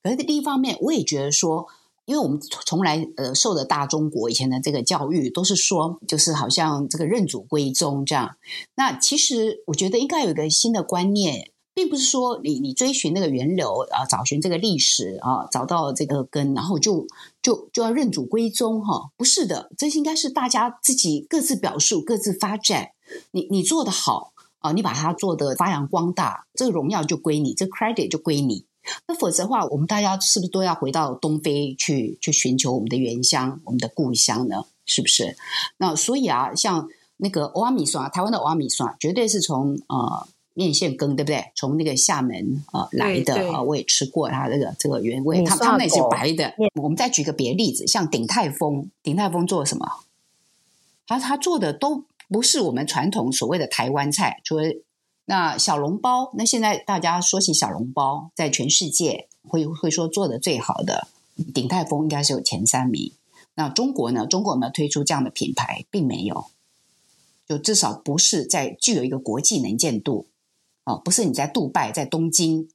[0.02, 1.66] 可是另一方面，我也觉得说，
[2.06, 8.36] 因为我们从来呃受的大中国以前的这个教育，都是说就是好像这个认祖归宗这样。
[8.74, 17.06] 那其实我觉得应该有一个新的观念，并不是说你你追寻那个源流啊，找寻这个历史啊，找到这个根，然后就
[17.42, 19.10] 就就要认祖归宗哈？
[19.18, 22.92] 不是的，这应该是大家自己各自表述、各自发展。
[23.30, 28.64] 你你做的好啊，你把它做的发扬光大，这个荣耀就归你，这 credit 就归你。
[29.06, 34.64] 那否则的话，我们大家是不是都要回到东非去去寻求我们的原乡、我们的故乡呢？
[34.84, 35.36] 是不是？
[35.78, 41.52] 那所以啊，像那个欧阿米刷，台湾的欧阿米刷，绝对是从呃面线羹，对不对？
[41.54, 46.54] 从那个厦门呃来的啊，我也吃过它这个这个原味，它它们那是白的。
[46.74, 49.86] 我们再举个别例子，像鼎泰丰，鼎泰丰做什么？
[51.06, 52.04] 他他做的都。
[52.28, 54.64] 不是我们传统所谓的台湾菜，除了
[55.26, 56.30] 那小笼包。
[56.34, 61.08] 那现在大家说起小笼包，在全世界会会说做的最好的
[61.54, 63.12] 鼎泰丰应该是有前三名。
[63.54, 64.26] 那中国呢？
[64.26, 65.84] 中国有没有推出这样的品牌？
[65.90, 66.46] 并没有，
[67.46, 70.26] 就至少不是在具有一个国际能见度
[70.84, 72.68] 哦，不是你在杜拜、在东京、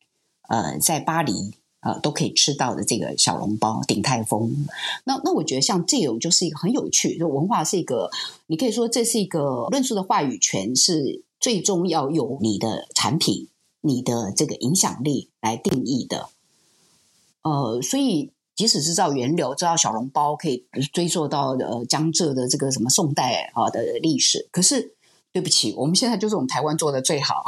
[0.47, 1.58] 呃，在巴黎。
[1.81, 4.67] 呃，都可以吃到的这个小笼包，鼎泰丰。
[5.05, 8.09] 那那我觉得像这种就是一个很有趣，就文化是一个，
[8.47, 13.47] 你可以说这是一个论述的话语权，是最终要由你的产品、
[13.81, 16.29] 你的这个影响力来定义的。
[17.43, 24.95] 呃，所以即使是照源流，知道小笼包可以追溯到呃江浙的这个什么宋代啊的历史，可是。
[25.31, 27.43] 对不起，我们现在就是我们台湾做的最好。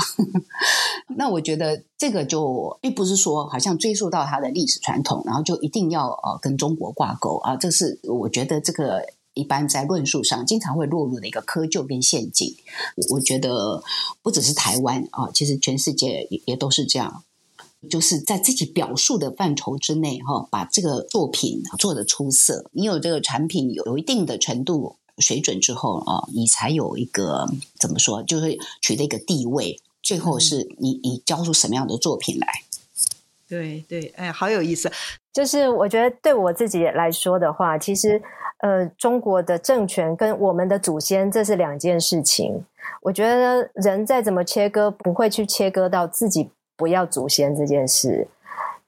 [1.17, 7.55] 那我觉得这个就并不是说好像追溯到它的历史传统，然后就一定要呃跟中国挂钩啊。
[7.55, 9.01] 这是我觉得这个
[9.33, 12.55] 一般在论述上经常会落入的一个窠臼跟陷阱。
[13.09, 13.83] 我觉得
[14.21, 17.23] 不只是台湾啊，其实全世界也也都是这样，
[17.89, 22.69] 就是在自己表述的范畴之内哈，把这个作品做的出色。
[22.73, 24.97] 你有这个产品有有一定的程度。
[25.21, 27.47] 水准之后啊，你才有一个
[27.79, 29.79] 怎么说，就是取得一个地位。
[30.01, 32.47] 最后是你你交出什么样的作品来？
[33.47, 34.91] 对对，哎，好有意思。
[35.31, 38.21] 就是我觉得对我自己来说的话，其实
[38.59, 42.65] 呃，中国的政权跟我们的祖先这是两件事情。
[43.01, 48.27] 我觉得人再怎么切割，不会去切割到自己不要祖先这件事。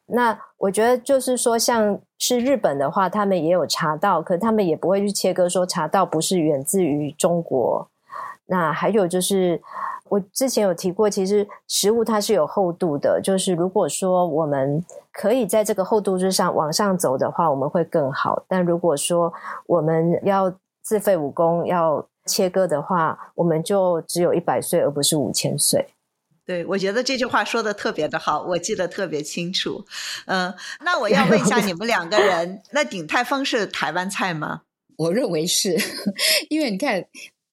[0.07, 7.85] 那我觉得就是说，像是日本的话，他们也有茶道，可他们也不会去切割说茶道不是源自于中国。
[8.45, 9.61] 那还有就是，
[10.07, 14.81] 我之前有提过，其实食物它是有厚度的，就是如果说我们
[15.11, 18.41] 可以在这个厚度之上往上走的话，我们会更好。
[18.47, 19.33] 但如果说
[19.67, 20.49] 我们要
[20.81, 25.92] 自废武功要切割的话，我们就只有一百岁，而不是五千岁。
[26.45, 29.85] 对，我觉得这句话说的特别的好，我记得特别清楚。
[30.25, 30.53] 嗯，
[30.83, 34.63] 那我 要问一下你们两个人，那鼎泰丰是台湾菜吗？
[34.97, 35.77] 我认为是，
[36.49, 37.05] 因为你看，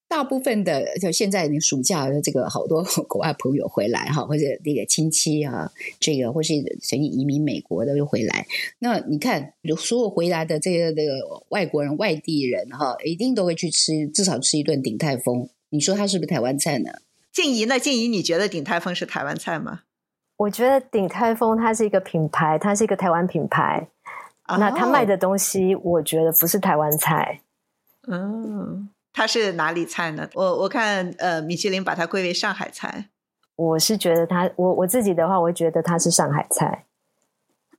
[0.09, 8.45] 大部分的就现在你暑假的这个好多国外朋友回来哈，或者那个亲戚啊，这个或是曾经移民美国的又回来，
[8.81, 15.49] 那你看所有回来的这个这个外国人、外地人哈，一定都会去吃，至少吃一顿鼎泰丰。
[15.71, 16.91] 你说他是不是台湾菜呢？
[17.33, 17.79] 静怡呢？
[17.79, 19.83] 静怡，你觉得鼎泰丰是台湾菜吗？
[20.37, 23.89] 我觉得鼎泰丰它是一个品牌，它是一个台湾品牌。
[24.59, 27.43] 那它卖的东西，我觉得不是台湾菜。
[28.09, 30.29] 嗯，它是哪里菜呢？
[30.35, 33.11] 我我看呃，米其林把它归为上海菜。
[33.57, 36.87] 我是觉得它，我我自己的话，我会觉得它是上海菜，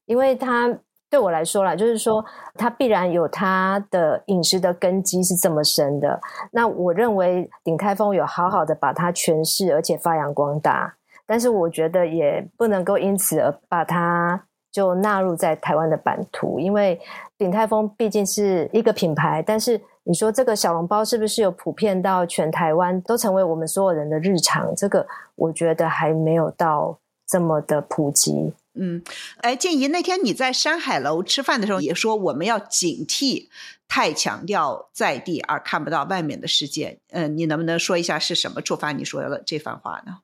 [0.06, 0.80] 因为它。
[1.12, 2.24] 对我来说啦，就是说，
[2.56, 6.18] 它必然有它的饮食的根基是这么深的。
[6.52, 10.96] 那我认为鼎泰丰有好好的把它诠释，而且发扬光大。
[11.28, 16.98] 但是我觉得也不能够因此而把它就纳入在台湾的版图，因为
[17.38, 19.44] 鼎泰丰毕竟是一个品牌。
[19.46, 24.74] 但是你说这个小笼包是不是有普遍到全台湾都成为我们所有人的日常？
[24.76, 26.98] 这个我觉得还没有到
[27.28, 28.54] 这么的普及。
[28.74, 29.04] 嗯，
[29.42, 33.50] 哎，静怡，那天你在山海楼吃饭的时候也说，我们要警惕
[33.86, 37.00] 太强调在地而看不到外面的世界。
[37.10, 40.20] 嗯，你能不能说一下是什么触发你说的这番话呢？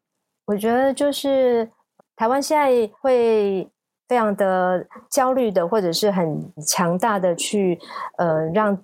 [0.46, 1.70] 我觉得就是
[2.16, 3.70] 台湾现在会
[4.08, 7.78] 非常的焦虑的，或者是很强大的去
[8.18, 8.82] 呃让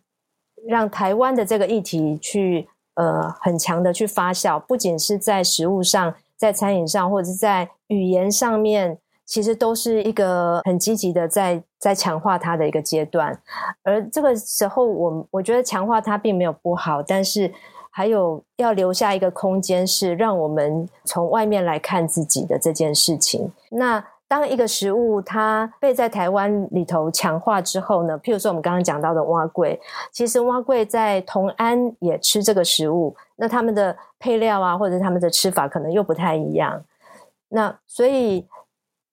[0.68, 8.99] 让台湾的这个议题去呃很强的去发酵，不仅是在食物上，在餐饮上，或者是在语言上面。
[9.26, 13.38] 其实都是一个很积极的，在在强化它的一个阶段，
[13.84, 17.51] 而这个时候，我我觉得强化它并没有不好，但是
[17.89, 23.49] 还有要留下一个空间，是让我们从外面来看自己的这件事情。
[23.71, 28.19] 那当一个食物它被在台湾里头强化之后呢？
[28.19, 29.80] 譬如说我们刚刚讲到的蛙桂，
[30.11, 36.84] 其实蛙桂在同安也吃这个食物，那他们的配料啊，或者他们的吃法可能又不太一样。
[37.47, 38.45] 那所以。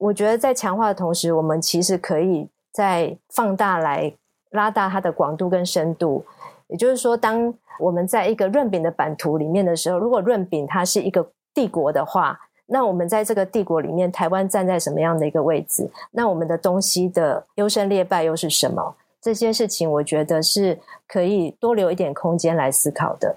[0.00, 4.10] 我觉得在强化的同时，我们其实可以再放大来
[4.50, 6.24] 拉大它的广度跟深度。
[6.68, 15.90] 也就是说，当我们在一个润饼的版图里面的时候，如果润饼它是一个帝国的话，那我们在这个帝国里面，台湾站在什么样的一个位置？
[16.12, 18.94] 那我们的东西的优胜劣败又是什么？
[19.20, 23.36] 这些事情，我觉得是可以多留一点空间来思考的。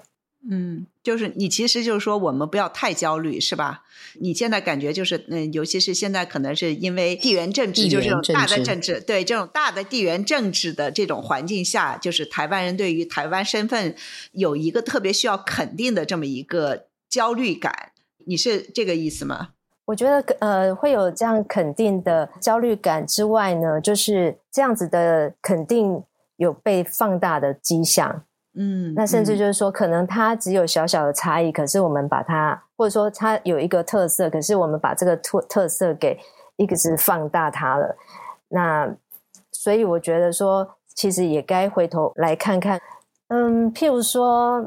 [0.50, 3.82] 嗯，就是你其实就是说，我们不要太焦虑，是吧？
[4.20, 13.94] 你现在感觉就是，嗯，尤其是现在可能是因为地缘政治，就这种大的政治，对这种大的地缘政治的这种环境下，就是台湾人对于台湾身份
[14.32, 17.92] 有一个特别需要肯定的这么一个焦虑感，
[18.26, 19.50] 你是这个意思吗？
[19.86, 26.02] 我觉得，呃，会有这样肯定的焦虑感之外呢，就是这样子的肯定
[26.36, 28.24] 有被放大的迹象。
[28.56, 36.18] 嗯，那甚至就是说，可能它只有小小的差异，可是我们把它，或者说它有一个特色，可是我们把这个特特色给
[36.56, 37.96] 一个是放大它了。
[38.48, 38.94] 那
[39.50, 42.80] 所以我觉得说，其实也该回头来看看，
[43.28, 44.62] 嗯，譬如说，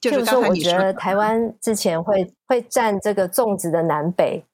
[0.00, 4.44] 譬如说，我觉得台湾之前会会占这个粽子的南北，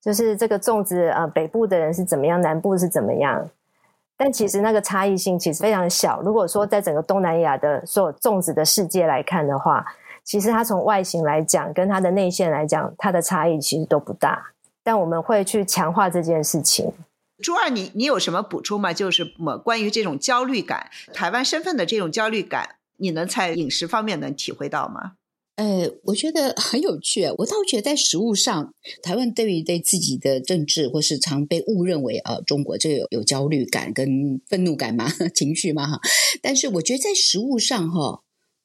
[0.00, 3.50] 就是这个粽子啊，北部的人是怎么样，南部是怎么样。
[4.16, 6.20] 但其实那个差异性其实非常小。
[6.22, 9.84] 如果说在整个东南亚的所有粽子的世界来看的话，
[10.22, 14.50] 其实它从外形来讲，跟它的内馅来讲，它的差异其实都不大。
[14.82, 16.92] 但我们会去强化这件事情。
[17.42, 18.92] 朱二，你你有什么补充吗？
[18.92, 25.12] 就是么关于这种焦虑感，台湾身份的这种焦虑感，你能在饮食方面能体会到吗？
[25.56, 27.24] 呃，我觉得很有趣。
[27.38, 36.00] 我倒觉得在食物上，台湾对于对自己的政治，或是常被误认为呃，中国这有有焦虑感跟愤怒感嘛， 情绪嘛。
[36.42, 38.22] 但是我觉得在食物上哈，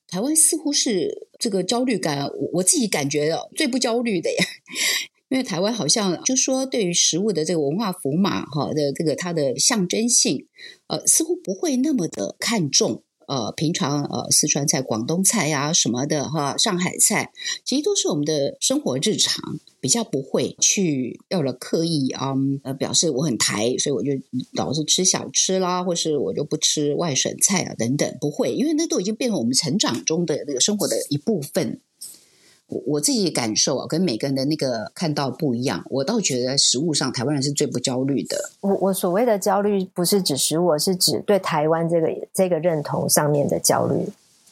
[0.07, 4.45] 台湾似乎是这个焦虑感，我我自己感觉最不焦虑的呀。
[5.29, 10.47] 因为台湾好像就说对于食物的这个文化符码哈的这个它的象征性，
[10.87, 13.03] 呃，似乎不会那么的看重。
[13.30, 17.32] 呃，平常呃，四川菜、广东菜呀什么的哈，上海菜，
[17.63, 24.09] 其实都是我们的生活日常，比较不会去要了刻意啊，呃，表示我很台，所以我就
[24.53, 31.82] 老是吃小吃啦，或是我就不吃外省菜啊等等，不会，因为那都已经变成我们成长中的那个生活的一部分。
[32.70, 35.84] 我我自己感受啊，跟每个人的那个看到不一样。
[35.89, 38.38] 我倒觉得食物上，台湾人是最不焦虑的。
[38.61, 44.07] 我我所谓的焦虑，不是指食物，是指对台湾这个这个认同上面的焦虑。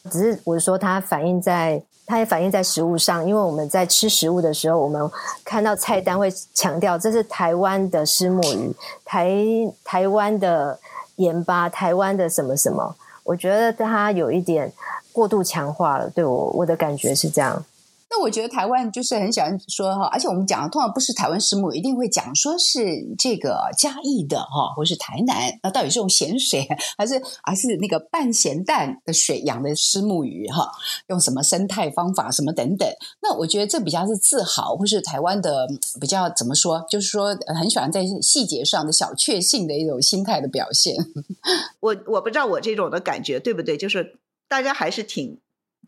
[0.10, 3.28] 只是我说它反映在，它也反映在食物上。
[3.28, 5.10] 因为我们在吃食物的时候，我们
[5.44, 8.74] 看到菜单会强调这是台湾的石目鱼，
[9.06, 9.36] 台
[9.84, 10.80] 台湾的
[11.18, 12.96] 盐巴，台湾的什么什么。
[13.24, 14.72] 我觉得它有一点
[15.12, 16.10] 过度强化了。
[16.10, 17.64] 对我我的感觉是这样。
[18.10, 22.80] 那我觉得台湾就是很喜欢说哈，而且我们讲的通常不是台湾石母，一定会讲说是
[23.18, 25.60] 这个嘉义的哈，或是台南。
[25.62, 26.66] 那到底是用咸水
[26.98, 30.72] 还是还是那个半咸淡的水养的石目鱼哈？
[31.10, 32.88] 用什么生态方法什么等等？
[33.22, 35.68] 那我觉得这比较是自豪，或是台湾的
[36.00, 36.86] 比较怎么说？
[36.90, 40.96] 就是说很喜欢在细节上的小确幸的一种心态的表现。
[41.82, 43.76] 我我不知道我这种的感觉对不对？
[43.78, 44.16] 就是
[44.48, 45.38] 大家还是挺。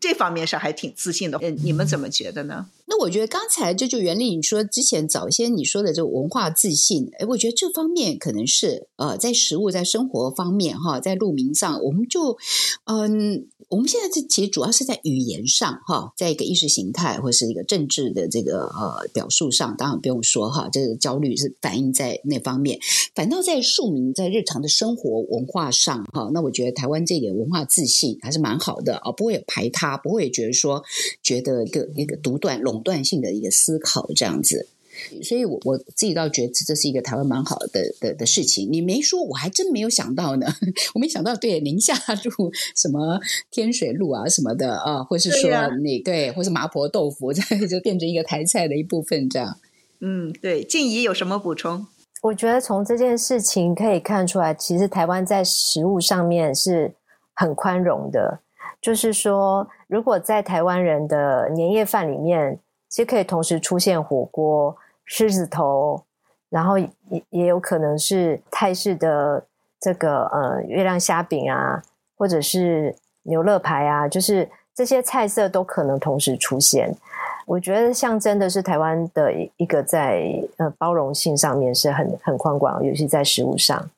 [0.00, 2.66] 这方面是还挺自信的，嗯，你们怎么觉得呢？
[2.86, 12.38] 那我觉得刚才这就袁丽你说之前早先你说的这个文化自信，哎，我觉得这方面可能是呃，在食物在生活方面哈，在路名上，我们就
[12.86, 13.46] 嗯。
[13.70, 22.80] 我们现在这其实主要是在语言上哈，在一个意识形态或是一个政治的这个呃表述上，当然不用说哈，这个焦虑是反映在那方面。
[23.14, 30.82] 反倒在庶民在日常的生活文化上哈，那我觉得台湾这点文化自信还是蛮好的啊，不会有排他，不会觉得说
[31.22, 34.66] 觉得一个一个独断垄断性的一个思考这样子。
[35.22, 38.68] 所以，我我自己倒觉得这是一个台湾蛮好的的的事情。
[38.70, 40.46] 你没说，我还真没有想到呢。
[40.94, 41.94] 我没想到，对宁夏
[42.24, 43.20] 路什么
[43.50, 45.50] 天水路啊什么的啊，或是说
[45.82, 49.56] 你对，或是麻婆豆腐， 这就变成一个台菜的一部分这样。
[50.00, 50.64] 嗯，对。
[50.64, 51.86] 静怡有什么补充？
[52.22, 56.94] 我觉得从这件事情可以看出来，其实台湾在食物上面是
[57.34, 58.40] 很宽容的。
[58.80, 64.74] 就是说，如果在台湾人的年夜饭里面，其实可以同时出现火锅、
[65.12, 66.04] 狮子头，
[66.50, 66.88] 然后也
[67.30, 69.44] 也有可能是泰式的
[69.80, 71.82] 这个呃月亮虾饼啊，
[72.16, 72.94] 或者是
[73.24, 76.94] 牛肋排啊，就是这些菜色都可能同时出现。
[77.44, 83.90] 我觉得象征的是台湾的一个在呃包容性上面是很很宽广，尤其在食物上。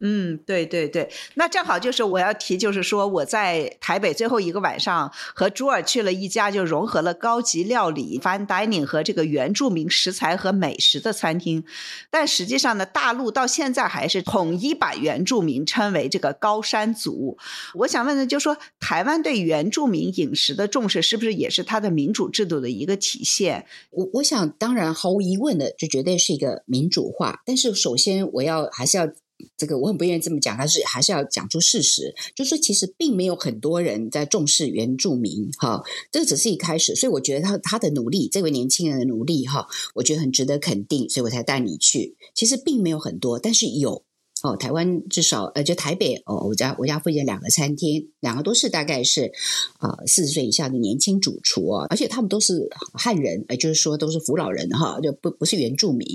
[0.00, 11.64] 嗯，对对对，那正好就是我要提，就是说我在台北最后一个晚上和朱尔去了一家就融合了高级料理、fine dining 和这个原住民食材和美食的餐厅，
[12.10, 17.36] 但实际上呢，大陆到现在还是统一把原住民称为这个高山族。
[17.74, 23.66] 我想问的就是说，台湾对原住民饮食的重视，是不是也是它的民主制度的一个体现？
[23.90, 27.42] 我我想，当然毫无疑问的，这绝对是一个民主化。
[27.44, 29.08] 但是首先，我要还是要。
[29.56, 42.16] 这个我很不愿意这么讲，但是还是要讲出事实，就是说其实并没有很多人在重视原住民，哈，这个只是一开始，所以我觉得他他的努力，这位年轻人的努力，哈，我觉得很值得肯定，所以我才带你去。
[42.34, 44.04] 其实并没有很多，但是有。
[44.42, 49.32] 哦，台湾至少呃，就台北哦，我家我家附近两个餐厅，两个都是大概是
[49.78, 56.06] 啊四十岁以下的年轻主厨哦，而且他们都是汉人，呃，就是说都是福老人哈，就不不是原住民，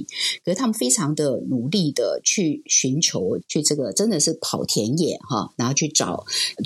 [0.45, 6.26] 可是他们非常的努力的去寻求，去这个真的是跑田野哈，然后去找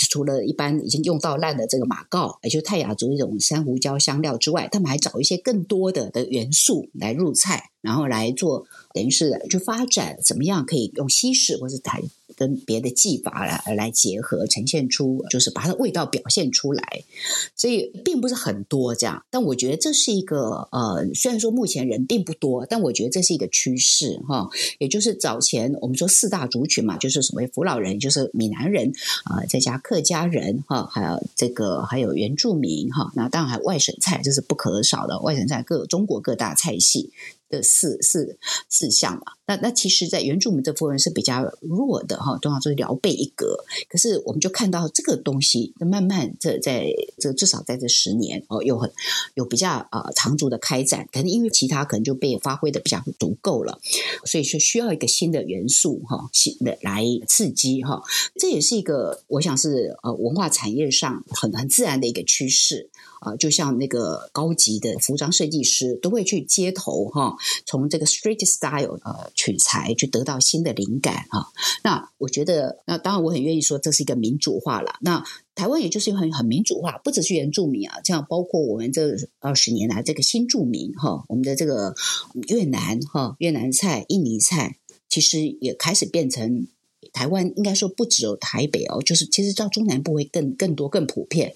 [0.09, 7.71] 除了一般已经用到烂的这个马告，也就泰雅族一种珊瑚礁香料之外，他们还找一些更多的的元素来入菜。
[7.87, 12.03] 然后来做，等于是就发展怎么样可以用西式或是台
[12.35, 16.83] 跟别的技法来来结合，呈现出就是把它的味道表现出来。
[17.55, 24.49] 所以并不是很多这样，但我觉得这是一个呃，虽然说目前人并不多，但我觉得这是一个趋势哈。
[24.79, 28.91] 也就是早前我们说四大族群嘛，就是所谓福老人，就是闽南人
[29.23, 35.19] 啊，再加客家人哈，还有这个还有原住民哈，那当然还有外省菜，这是不可少的。
[35.21, 37.11] 外省菜各中国各大菜系。
[37.49, 38.37] 的四四
[38.69, 43.63] 四项嘛，那那其实，在原住民这部分是比较弱的哈，通常是辽北一格。
[43.89, 46.87] 可是我们就看到这个东西，慢慢这在
[47.19, 48.91] 这至少在这十年哦，有很
[49.35, 51.07] 有比较呃长足的开展。
[51.11, 53.79] 可能因为其他可能就被发挥的比较足够了，
[54.25, 58.01] 所以说需要一个新的元素哈，新的来刺激哈。
[58.39, 62.89] 这也是一个我想是呃文化产业上很很自然的一个趋势。
[63.19, 67.35] 啊，就像那个高级的服装设计师都会去街头哈，
[67.65, 71.47] 从这个 street style 呃取材，去得到新的灵感啊。
[71.83, 74.97] 那我觉得，那当然我很愿意说这是一个民主化了。
[75.01, 75.23] 那
[75.55, 81.95] 台湾也就是很很民主化，不只是原住民啊，像包括我们这二十年来这个新住民哈，我们的这个
[82.47, 84.77] 越南哈越南菜、印尼菜，
[85.09, 86.67] 其实也开始变成
[87.11, 91.55] 台湾应该说不只有台北哦，就是其实到中南部会更更多更普遍。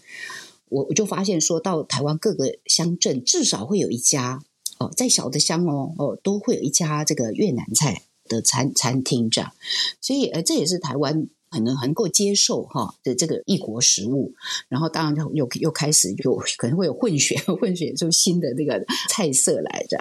[0.69, 4.41] 我我就发现，说到台湾各个乡镇，至少会有一家
[4.81, 9.53] 哦，再小的乡哦哦，都会有一家这个越南菜的餐餐厅这样，
[10.01, 11.27] 所以呃，这也是台湾。
[11.51, 14.33] 可能很够接受哈的这个异国食物，
[14.69, 19.99] 然后当然又又开始就可能会有混血混血出新的那个菜色来着，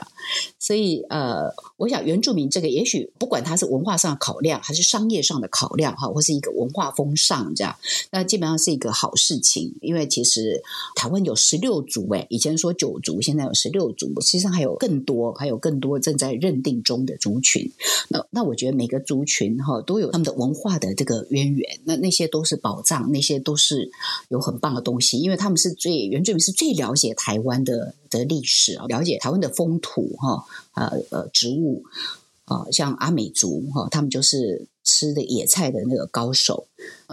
[0.60, 7.76] 所以呃，我想原住民这个也许不管它是文化上的考量还是商业上的考量哈，或是一个文化风尚这样，
[8.12, 10.62] 那基本上是一个好事情，因为其实
[10.94, 17.68] 台湾有十六族哎，以前说九族，现在有十六族，实际上还有更多，还有更多正在认定中的族群。
[18.08, 21.39] 那那我觉得每个族群哈都有他们的文化的这个原。
[21.40, 23.90] 渊源，那那些都是宝藏，那些都是
[24.28, 31.84] 有很棒的东西，因为他们是最原住民是最了解台湾的的历史啊，了解台湾的风土哈，呃呃植物
[32.44, 36.66] 啊，像阿美族哈，他们就是吃的野菜的那个高手。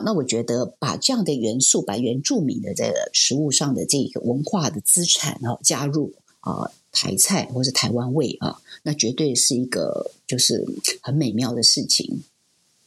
[0.04, 10.66] 那我觉得把这样的元素，把原住民的这个食物上的这个文化的资产啊加入啊台菜或是台湾味啊，那绝对是一个就是
[11.02, 12.22] 很美妙的事情。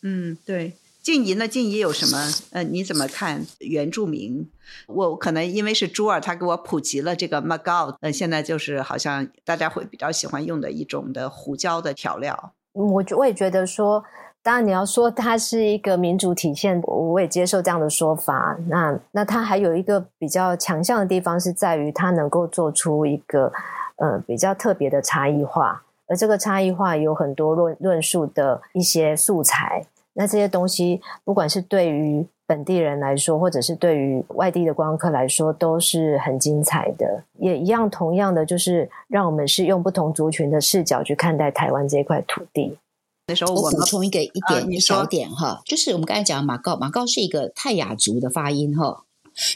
[0.03, 0.73] 嗯，对。
[1.11, 1.49] 静怡呢？
[1.49, 2.31] 静怡有什么？
[2.53, 4.49] 呃，你怎么看原住民？
[4.87, 12.53] 我可能因为是朱儿，他给我普及了这个 magao，呃，现在就是好像大家会比较喜欢用的一种的胡椒的调料。
[12.75, 14.05] 我我也觉得说，
[14.41, 18.57] 当然你要说它是一个民主体现，我也接受这样的说法。
[18.69, 23.53] 那那它还有一个比较强项的地方是在于它能够做出一个
[23.97, 29.85] 呃比较特别的差异化，而这个差异化有很多论论述的一些素材。
[30.15, 37.23] 那这些东西，不管是对于本地人来说，或者是对于外地的观光客来说，都是很精彩的。
[37.39, 42.77] 也一样，同样的，就是让我们是用不同族群的视角去看待台湾这块土地。
[43.29, 49.05] 那时候我补充一个一点、小点哈，就是我们刚才讲马告，马告是一个泰雅族的发音哈。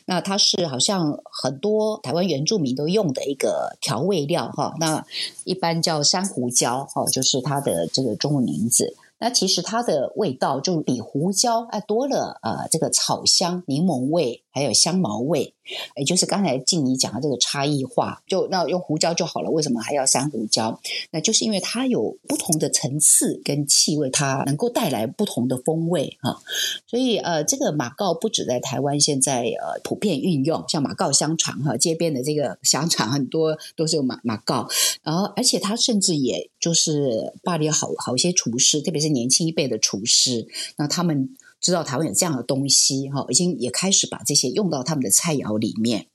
[0.07, 4.73] 那它是好像很多台湾原住民都用的一个调味料哈。
[4.79, 5.05] 那
[5.43, 8.95] 一般叫珊瑚椒哈，就是它的这个中文名字。
[9.19, 15.53] 那其实它的味道就比胡椒哎多了呃这个草香、柠檬味，还有香茅味。
[15.97, 20.79] 也就是刚才静怡讲的这个差异化，就那用胡椒就好了，为什么还要山胡椒？
[21.11, 26.39] 那就是因为它有不同的层次跟气味，它能够带来不同的风味哈。
[26.87, 34.69] 所以呃，这个马告不止在台湾现在呃普遍运用，像马告香肠哈，街边的这个香肠很多都是有马马告，
[35.03, 40.47] 然后而且它甚至也就是巴黎好好些厨师，特别是年轻一辈的厨师，
[40.77, 41.35] 那他们。
[41.65, 46.09] 知道台湾有这样的东西哈，已经也开始把这些用到他们的菜肴里面，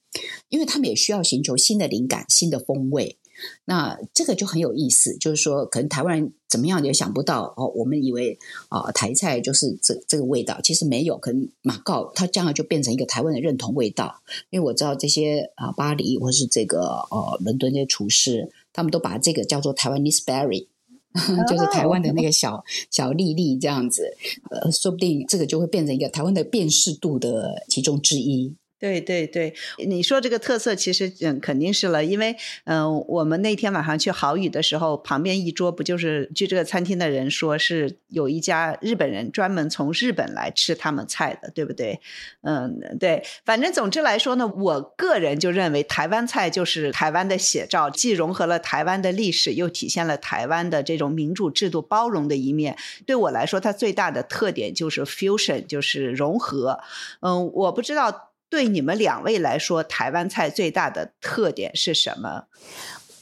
[0.49, 3.17] 因为他们也需要寻求新的灵感、新的风味。
[3.65, 7.71] 那这个就很有意思，就是说，可能台湾人怎么样也想不到哦。
[7.73, 8.37] 我们以为
[8.67, 11.17] 啊，台菜就是这这个味道，其实没有。
[11.17, 14.21] 可能马告它将来就变成一个台湾的认同味道，
[14.51, 20.67] 因为我知道这些啊，巴黎或是这个呃伦敦这些厨师，他们都把这个叫做台湾 Miss Berry。
[21.47, 24.15] 就是台湾的那 个小小丽丽这样子，
[24.51, 28.55] 呃，说不定这个就会变成一个台湾的辨识度的其中之一。
[28.79, 29.53] 对对对，
[29.85, 41.99] 你说这个特色其实嗯肯定是了，因为嗯我们那天晚上去好雨的时候，旁边一桌不就是据这个餐厅的人说是有一家日本人专门从日本来吃他们菜的，对不对？
[42.43, 52.77] 嗯，对，反正总之来说呢，我个人就认为台湾菜就是台湾的写照，既融合了台湾的历史，又体现了台湾的这种民主制度包容的一面。
[53.05, 56.79] 对我来说，它最大的特点就是 fusion，就是融合。
[57.19, 58.28] 嗯，我不知道。
[58.49, 62.45] 对你们两位来说，台湾菜最大的特点是什么？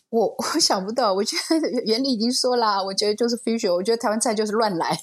[0.10, 4.98] 我我想不到，我觉得袁立已经说了，我觉得就是 fusion，我觉得台湾菜就是乱来。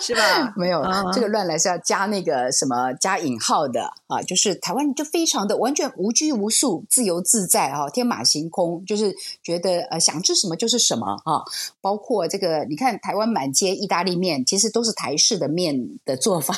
[0.00, 0.52] 是吧？
[0.56, 11.42] 没有，这个乱来是要加那个什么加引号的啊，就是台湾就非常的完全无拘无束、自由自在啊，天马行空，就是觉得呃想吃什么就是什么啊。
[11.80, 15.74] 包括这个，你看台湾满街意大利面，其实都是台式的面
[16.04, 16.54] 的做法。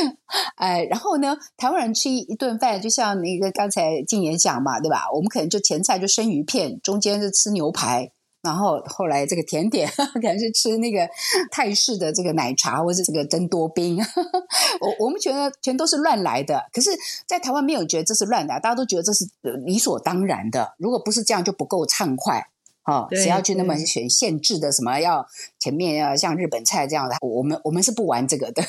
[0.56, 5.08] 哎，然后呢，台湾人吃一顿饭，就像那个刚才静言讲嘛，对吧？
[5.14, 8.12] 我们可能就前菜就生鱼片，中间是吃牛排。
[8.48, 11.06] 然后后来这个甜点 可能是吃那个
[11.50, 13.98] 泰式的这个奶茶，或是这个真多冰。
[14.80, 16.90] 我我们觉得全都是乱来的，可是，
[17.26, 19.26] 在台湾没有觉得这是乱来，大家都觉得这是
[19.66, 20.72] 理所当然的。
[20.78, 22.48] 如果不是这样，就不够畅快。
[22.84, 24.98] 哦，谁要去那么选限制的什么？
[24.98, 25.26] 要
[25.58, 27.16] 前面要像日本菜这样的？
[27.20, 28.62] 我们我们是不玩这个的。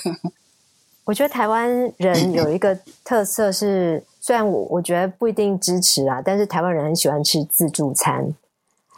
[1.06, 8.36] 我觉得台湾人有一个特色是，虽然我我觉得不一定支持啊，但是台湾人很喜欢吃自助餐。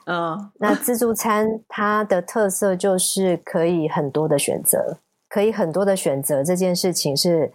[0.06, 4.98] 嗯， 那自助餐它的特色就是可以很多的选择，
[5.30, 7.52] 可以很多的选择这件事情是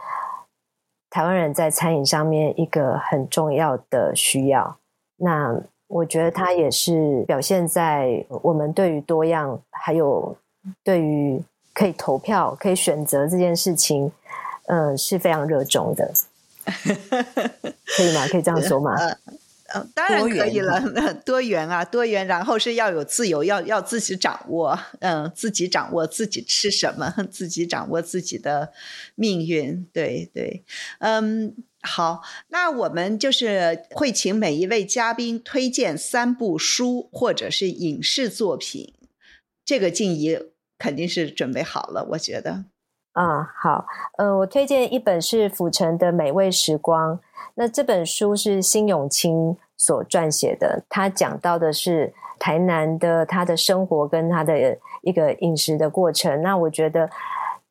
[1.11, 4.77] 台湾人在餐饮上面一个很重要的需要。
[5.17, 10.37] 那我觉得它也是表现在我们对于多样，还有
[10.83, 11.43] 对于
[11.73, 14.11] 可以投票、可以选择这件事情，
[14.67, 16.13] 嗯，是非常热衷的。
[17.97, 18.27] 可以吗？
[18.29, 18.93] 可以这样说吗？
[19.75, 20.81] 嗯，当然可以了。
[21.25, 28.73] 多元啊，多元，然后是要有自由，要要自己掌握，嗯，自己掌握自己吃什么， 自己掌握自己的
[29.15, 29.87] 命运。
[29.93, 30.65] 对对，
[31.01, 38.95] 嗯，好，那我们就是会请每一位嘉宾推荐三部书或者是影视作品。
[39.65, 40.39] 这个静怡
[40.79, 42.67] 肯定是准备好了，我觉得。
[43.17, 43.87] 啊，好，
[44.19, 47.17] 嗯，我推荐一本是《府城的美味时光》。
[47.55, 56.43] 那这本书是辛永清所撰写的，他讲到的是台南的他的生活跟他的一个饮食的过程。
[56.43, 57.09] 那我觉得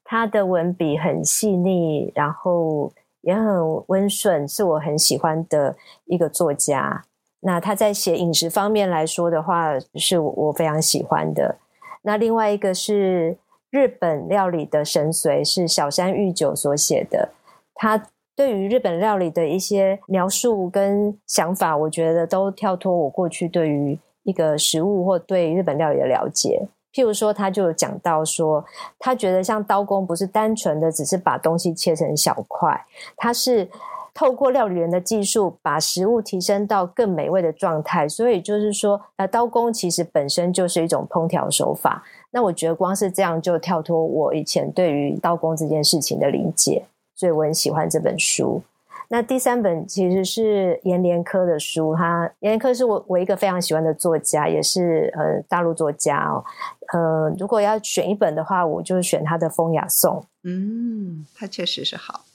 [0.04, 2.91] 他的文笔很细腻，然后
[3.22, 3.46] 也很
[3.86, 5.76] 温顺，是我很喜欢的
[6.06, 7.04] 一个作家。
[7.41, 11.58] 那他在写饮食方面来说的话，是我非常喜欢的。
[12.02, 13.38] 那另外一个是
[13.72, 17.30] 日本料理的神髓，是小山裕久所写的，
[17.74, 18.07] 他。
[18.38, 26.68] 对于日本料理的一些描述跟想法，我觉得都跳脱我过去对于一个食物或对日本料理的了解。
[26.91, 28.66] 譬如说，他就讲到说，
[28.99, 32.86] 他觉得像刀工不是单纯的只是把东西切成小块，
[33.16, 33.70] 他是
[34.16, 38.09] 透过料理人的技术把食物提升到更美味的状态。
[38.09, 42.03] 所以就是说，呃，刀工其实本身就是一种烹调手法。
[42.32, 46.86] 那我觉得光是这样就跳脱我以前对于刀工这件事情的理解。
[47.13, 48.61] 所以我很喜欢这本书。
[49.07, 56.43] 那第三本其实是严连科的书，他严连科是我我一个非常喜欢的作家，也是呃大陆作家哦。
[56.91, 60.20] 呃，如果要选一本的话，我就选他的《风雅颂》。
[60.43, 62.26] 嗯，他确实是好。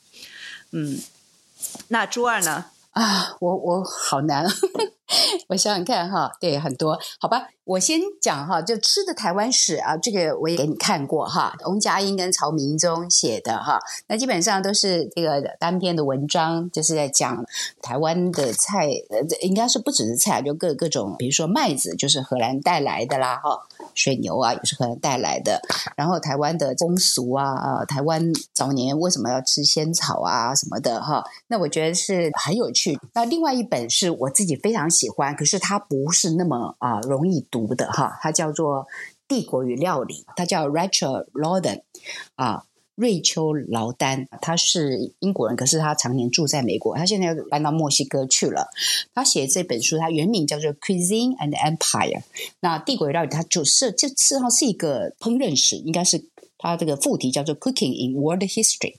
[0.72, 0.96] 嗯，
[1.88, 2.66] 那朱二呢？
[2.92, 4.44] 啊，我我好难，
[5.48, 7.48] 我想想看哈，对，很多，好吧。
[7.70, 17.44] 我先讲哈，就吃的台湾史啊，这个我也给你看过哈，翁佳音跟曹明忠写的哈，那基本上都是这个单篇的文章，就是在讲
[17.80, 23.60] 台湾的菜，呃，应该是不只是菜，就各各种，比如说麦子就是荷兰带来的啦，哈，
[23.94, 25.62] 水牛啊也是荷兰带来的，
[25.94, 32.98] 然后台湾的风俗啊，啊，台湾早年为什么要吃仙草啊什么的哈，那我觉得是很有趣。
[33.14, 37.59] 那另外一本是我自己非常喜欢，可是它不是那么啊容易读。
[37.66, 38.78] 读的哈，它叫做
[39.28, 41.82] 《帝国与料理》，它叫 Rachel Laudan
[42.36, 48.68] 啊，瑞秋劳丹，他是英国人，可是他常年住在美国，他现在搬到墨西哥去了。
[49.14, 52.18] 他写这本书，他原名叫做《Cuisine and Empire》。
[52.61, 56.22] 那《帝国与料理》，它就是这次它是一个烹饪史，应该是
[56.58, 58.94] 它这个副题叫做《Cooking in World History》。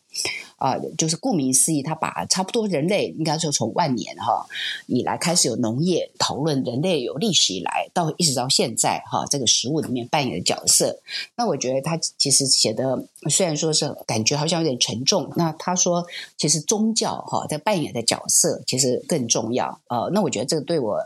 [0.57, 4.45] 啊，就是顾名思义，他把差不多人类应该说从万年哈
[4.85, 10.99] 以来开始有农业讨论，人类有历史以来到一直到现在哈，这个食物里面扮演的角色。
[11.35, 16.05] 那我觉得他其实写的虽然说是感觉好像有点沉重，那他说
[16.37, 19.81] 其实宗教哈在扮演的角色其实更重要。
[19.87, 20.97] 呃，那我觉得这个对我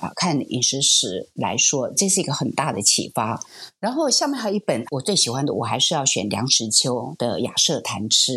[0.00, 3.40] 啊看饮食史来说，这是一个很大的启发。
[3.78, 8.32] 然后下面还有一本我最喜欢的，我还是要选梁实秋的《雅舍谈吃》。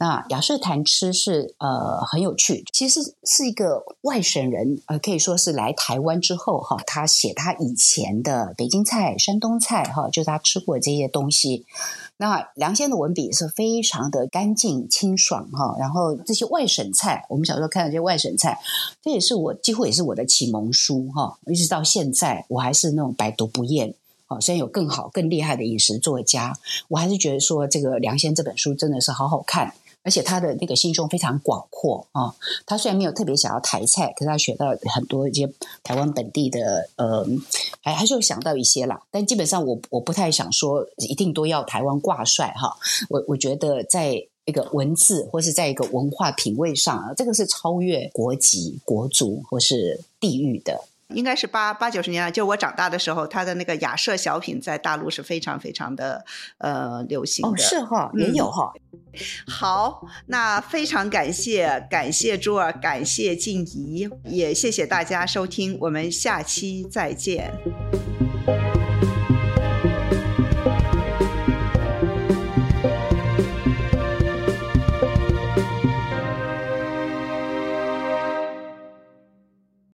[0.00, 11.66] 那雅舍谈吃是呃很有趣，其实是一个外省人，呃可以说是来台湾之后哈，他写他以前的北京菜、山东菜哈，就是他吃过这些东西。
[12.16, 18.58] 那梁先的文笔是非常的干净清爽哈，然后这些外省菜，我们小时候看到这些外省菜，
[19.02, 23.94] 这也是我几乎也是我的启蒙书哈，一直到现在我还是那种百读不厌。
[24.28, 29.74] 哦，虽然有更好更厉害的饮食作家，我还是觉得说这个梁先这本书真的是好好看。
[30.02, 32.34] 而且他的那个心胸非常广阔啊！
[32.66, 35.50] 他虽然没有特别想要台菜，可是他学到很多一些
[35.82, 37.26] 台湾本地的呃，
[37.82, 39.02] 还还是有想到一些啦。
[39.10, 42.76] 但基本上我我不太想说一定都要台湾挂帅哈。
[43.08, 50.80] 我我觉得在一个文字或是在一个文化品味上，这个是超越国籍、国族或是地域的。
[51.12, 56.24] 应该是八八九十年代，就我长大的时候，他的那个雅舍小品在大陆是非常非常的
[56.58, 57.50] 呃流行的。
[57.50, 58.72] 哦，是哈，也有哈。
[59.46, 67.50] 好，那非常感谢感谢朱儿，感谢静怡，也谢谢大家收听，我们下期再见。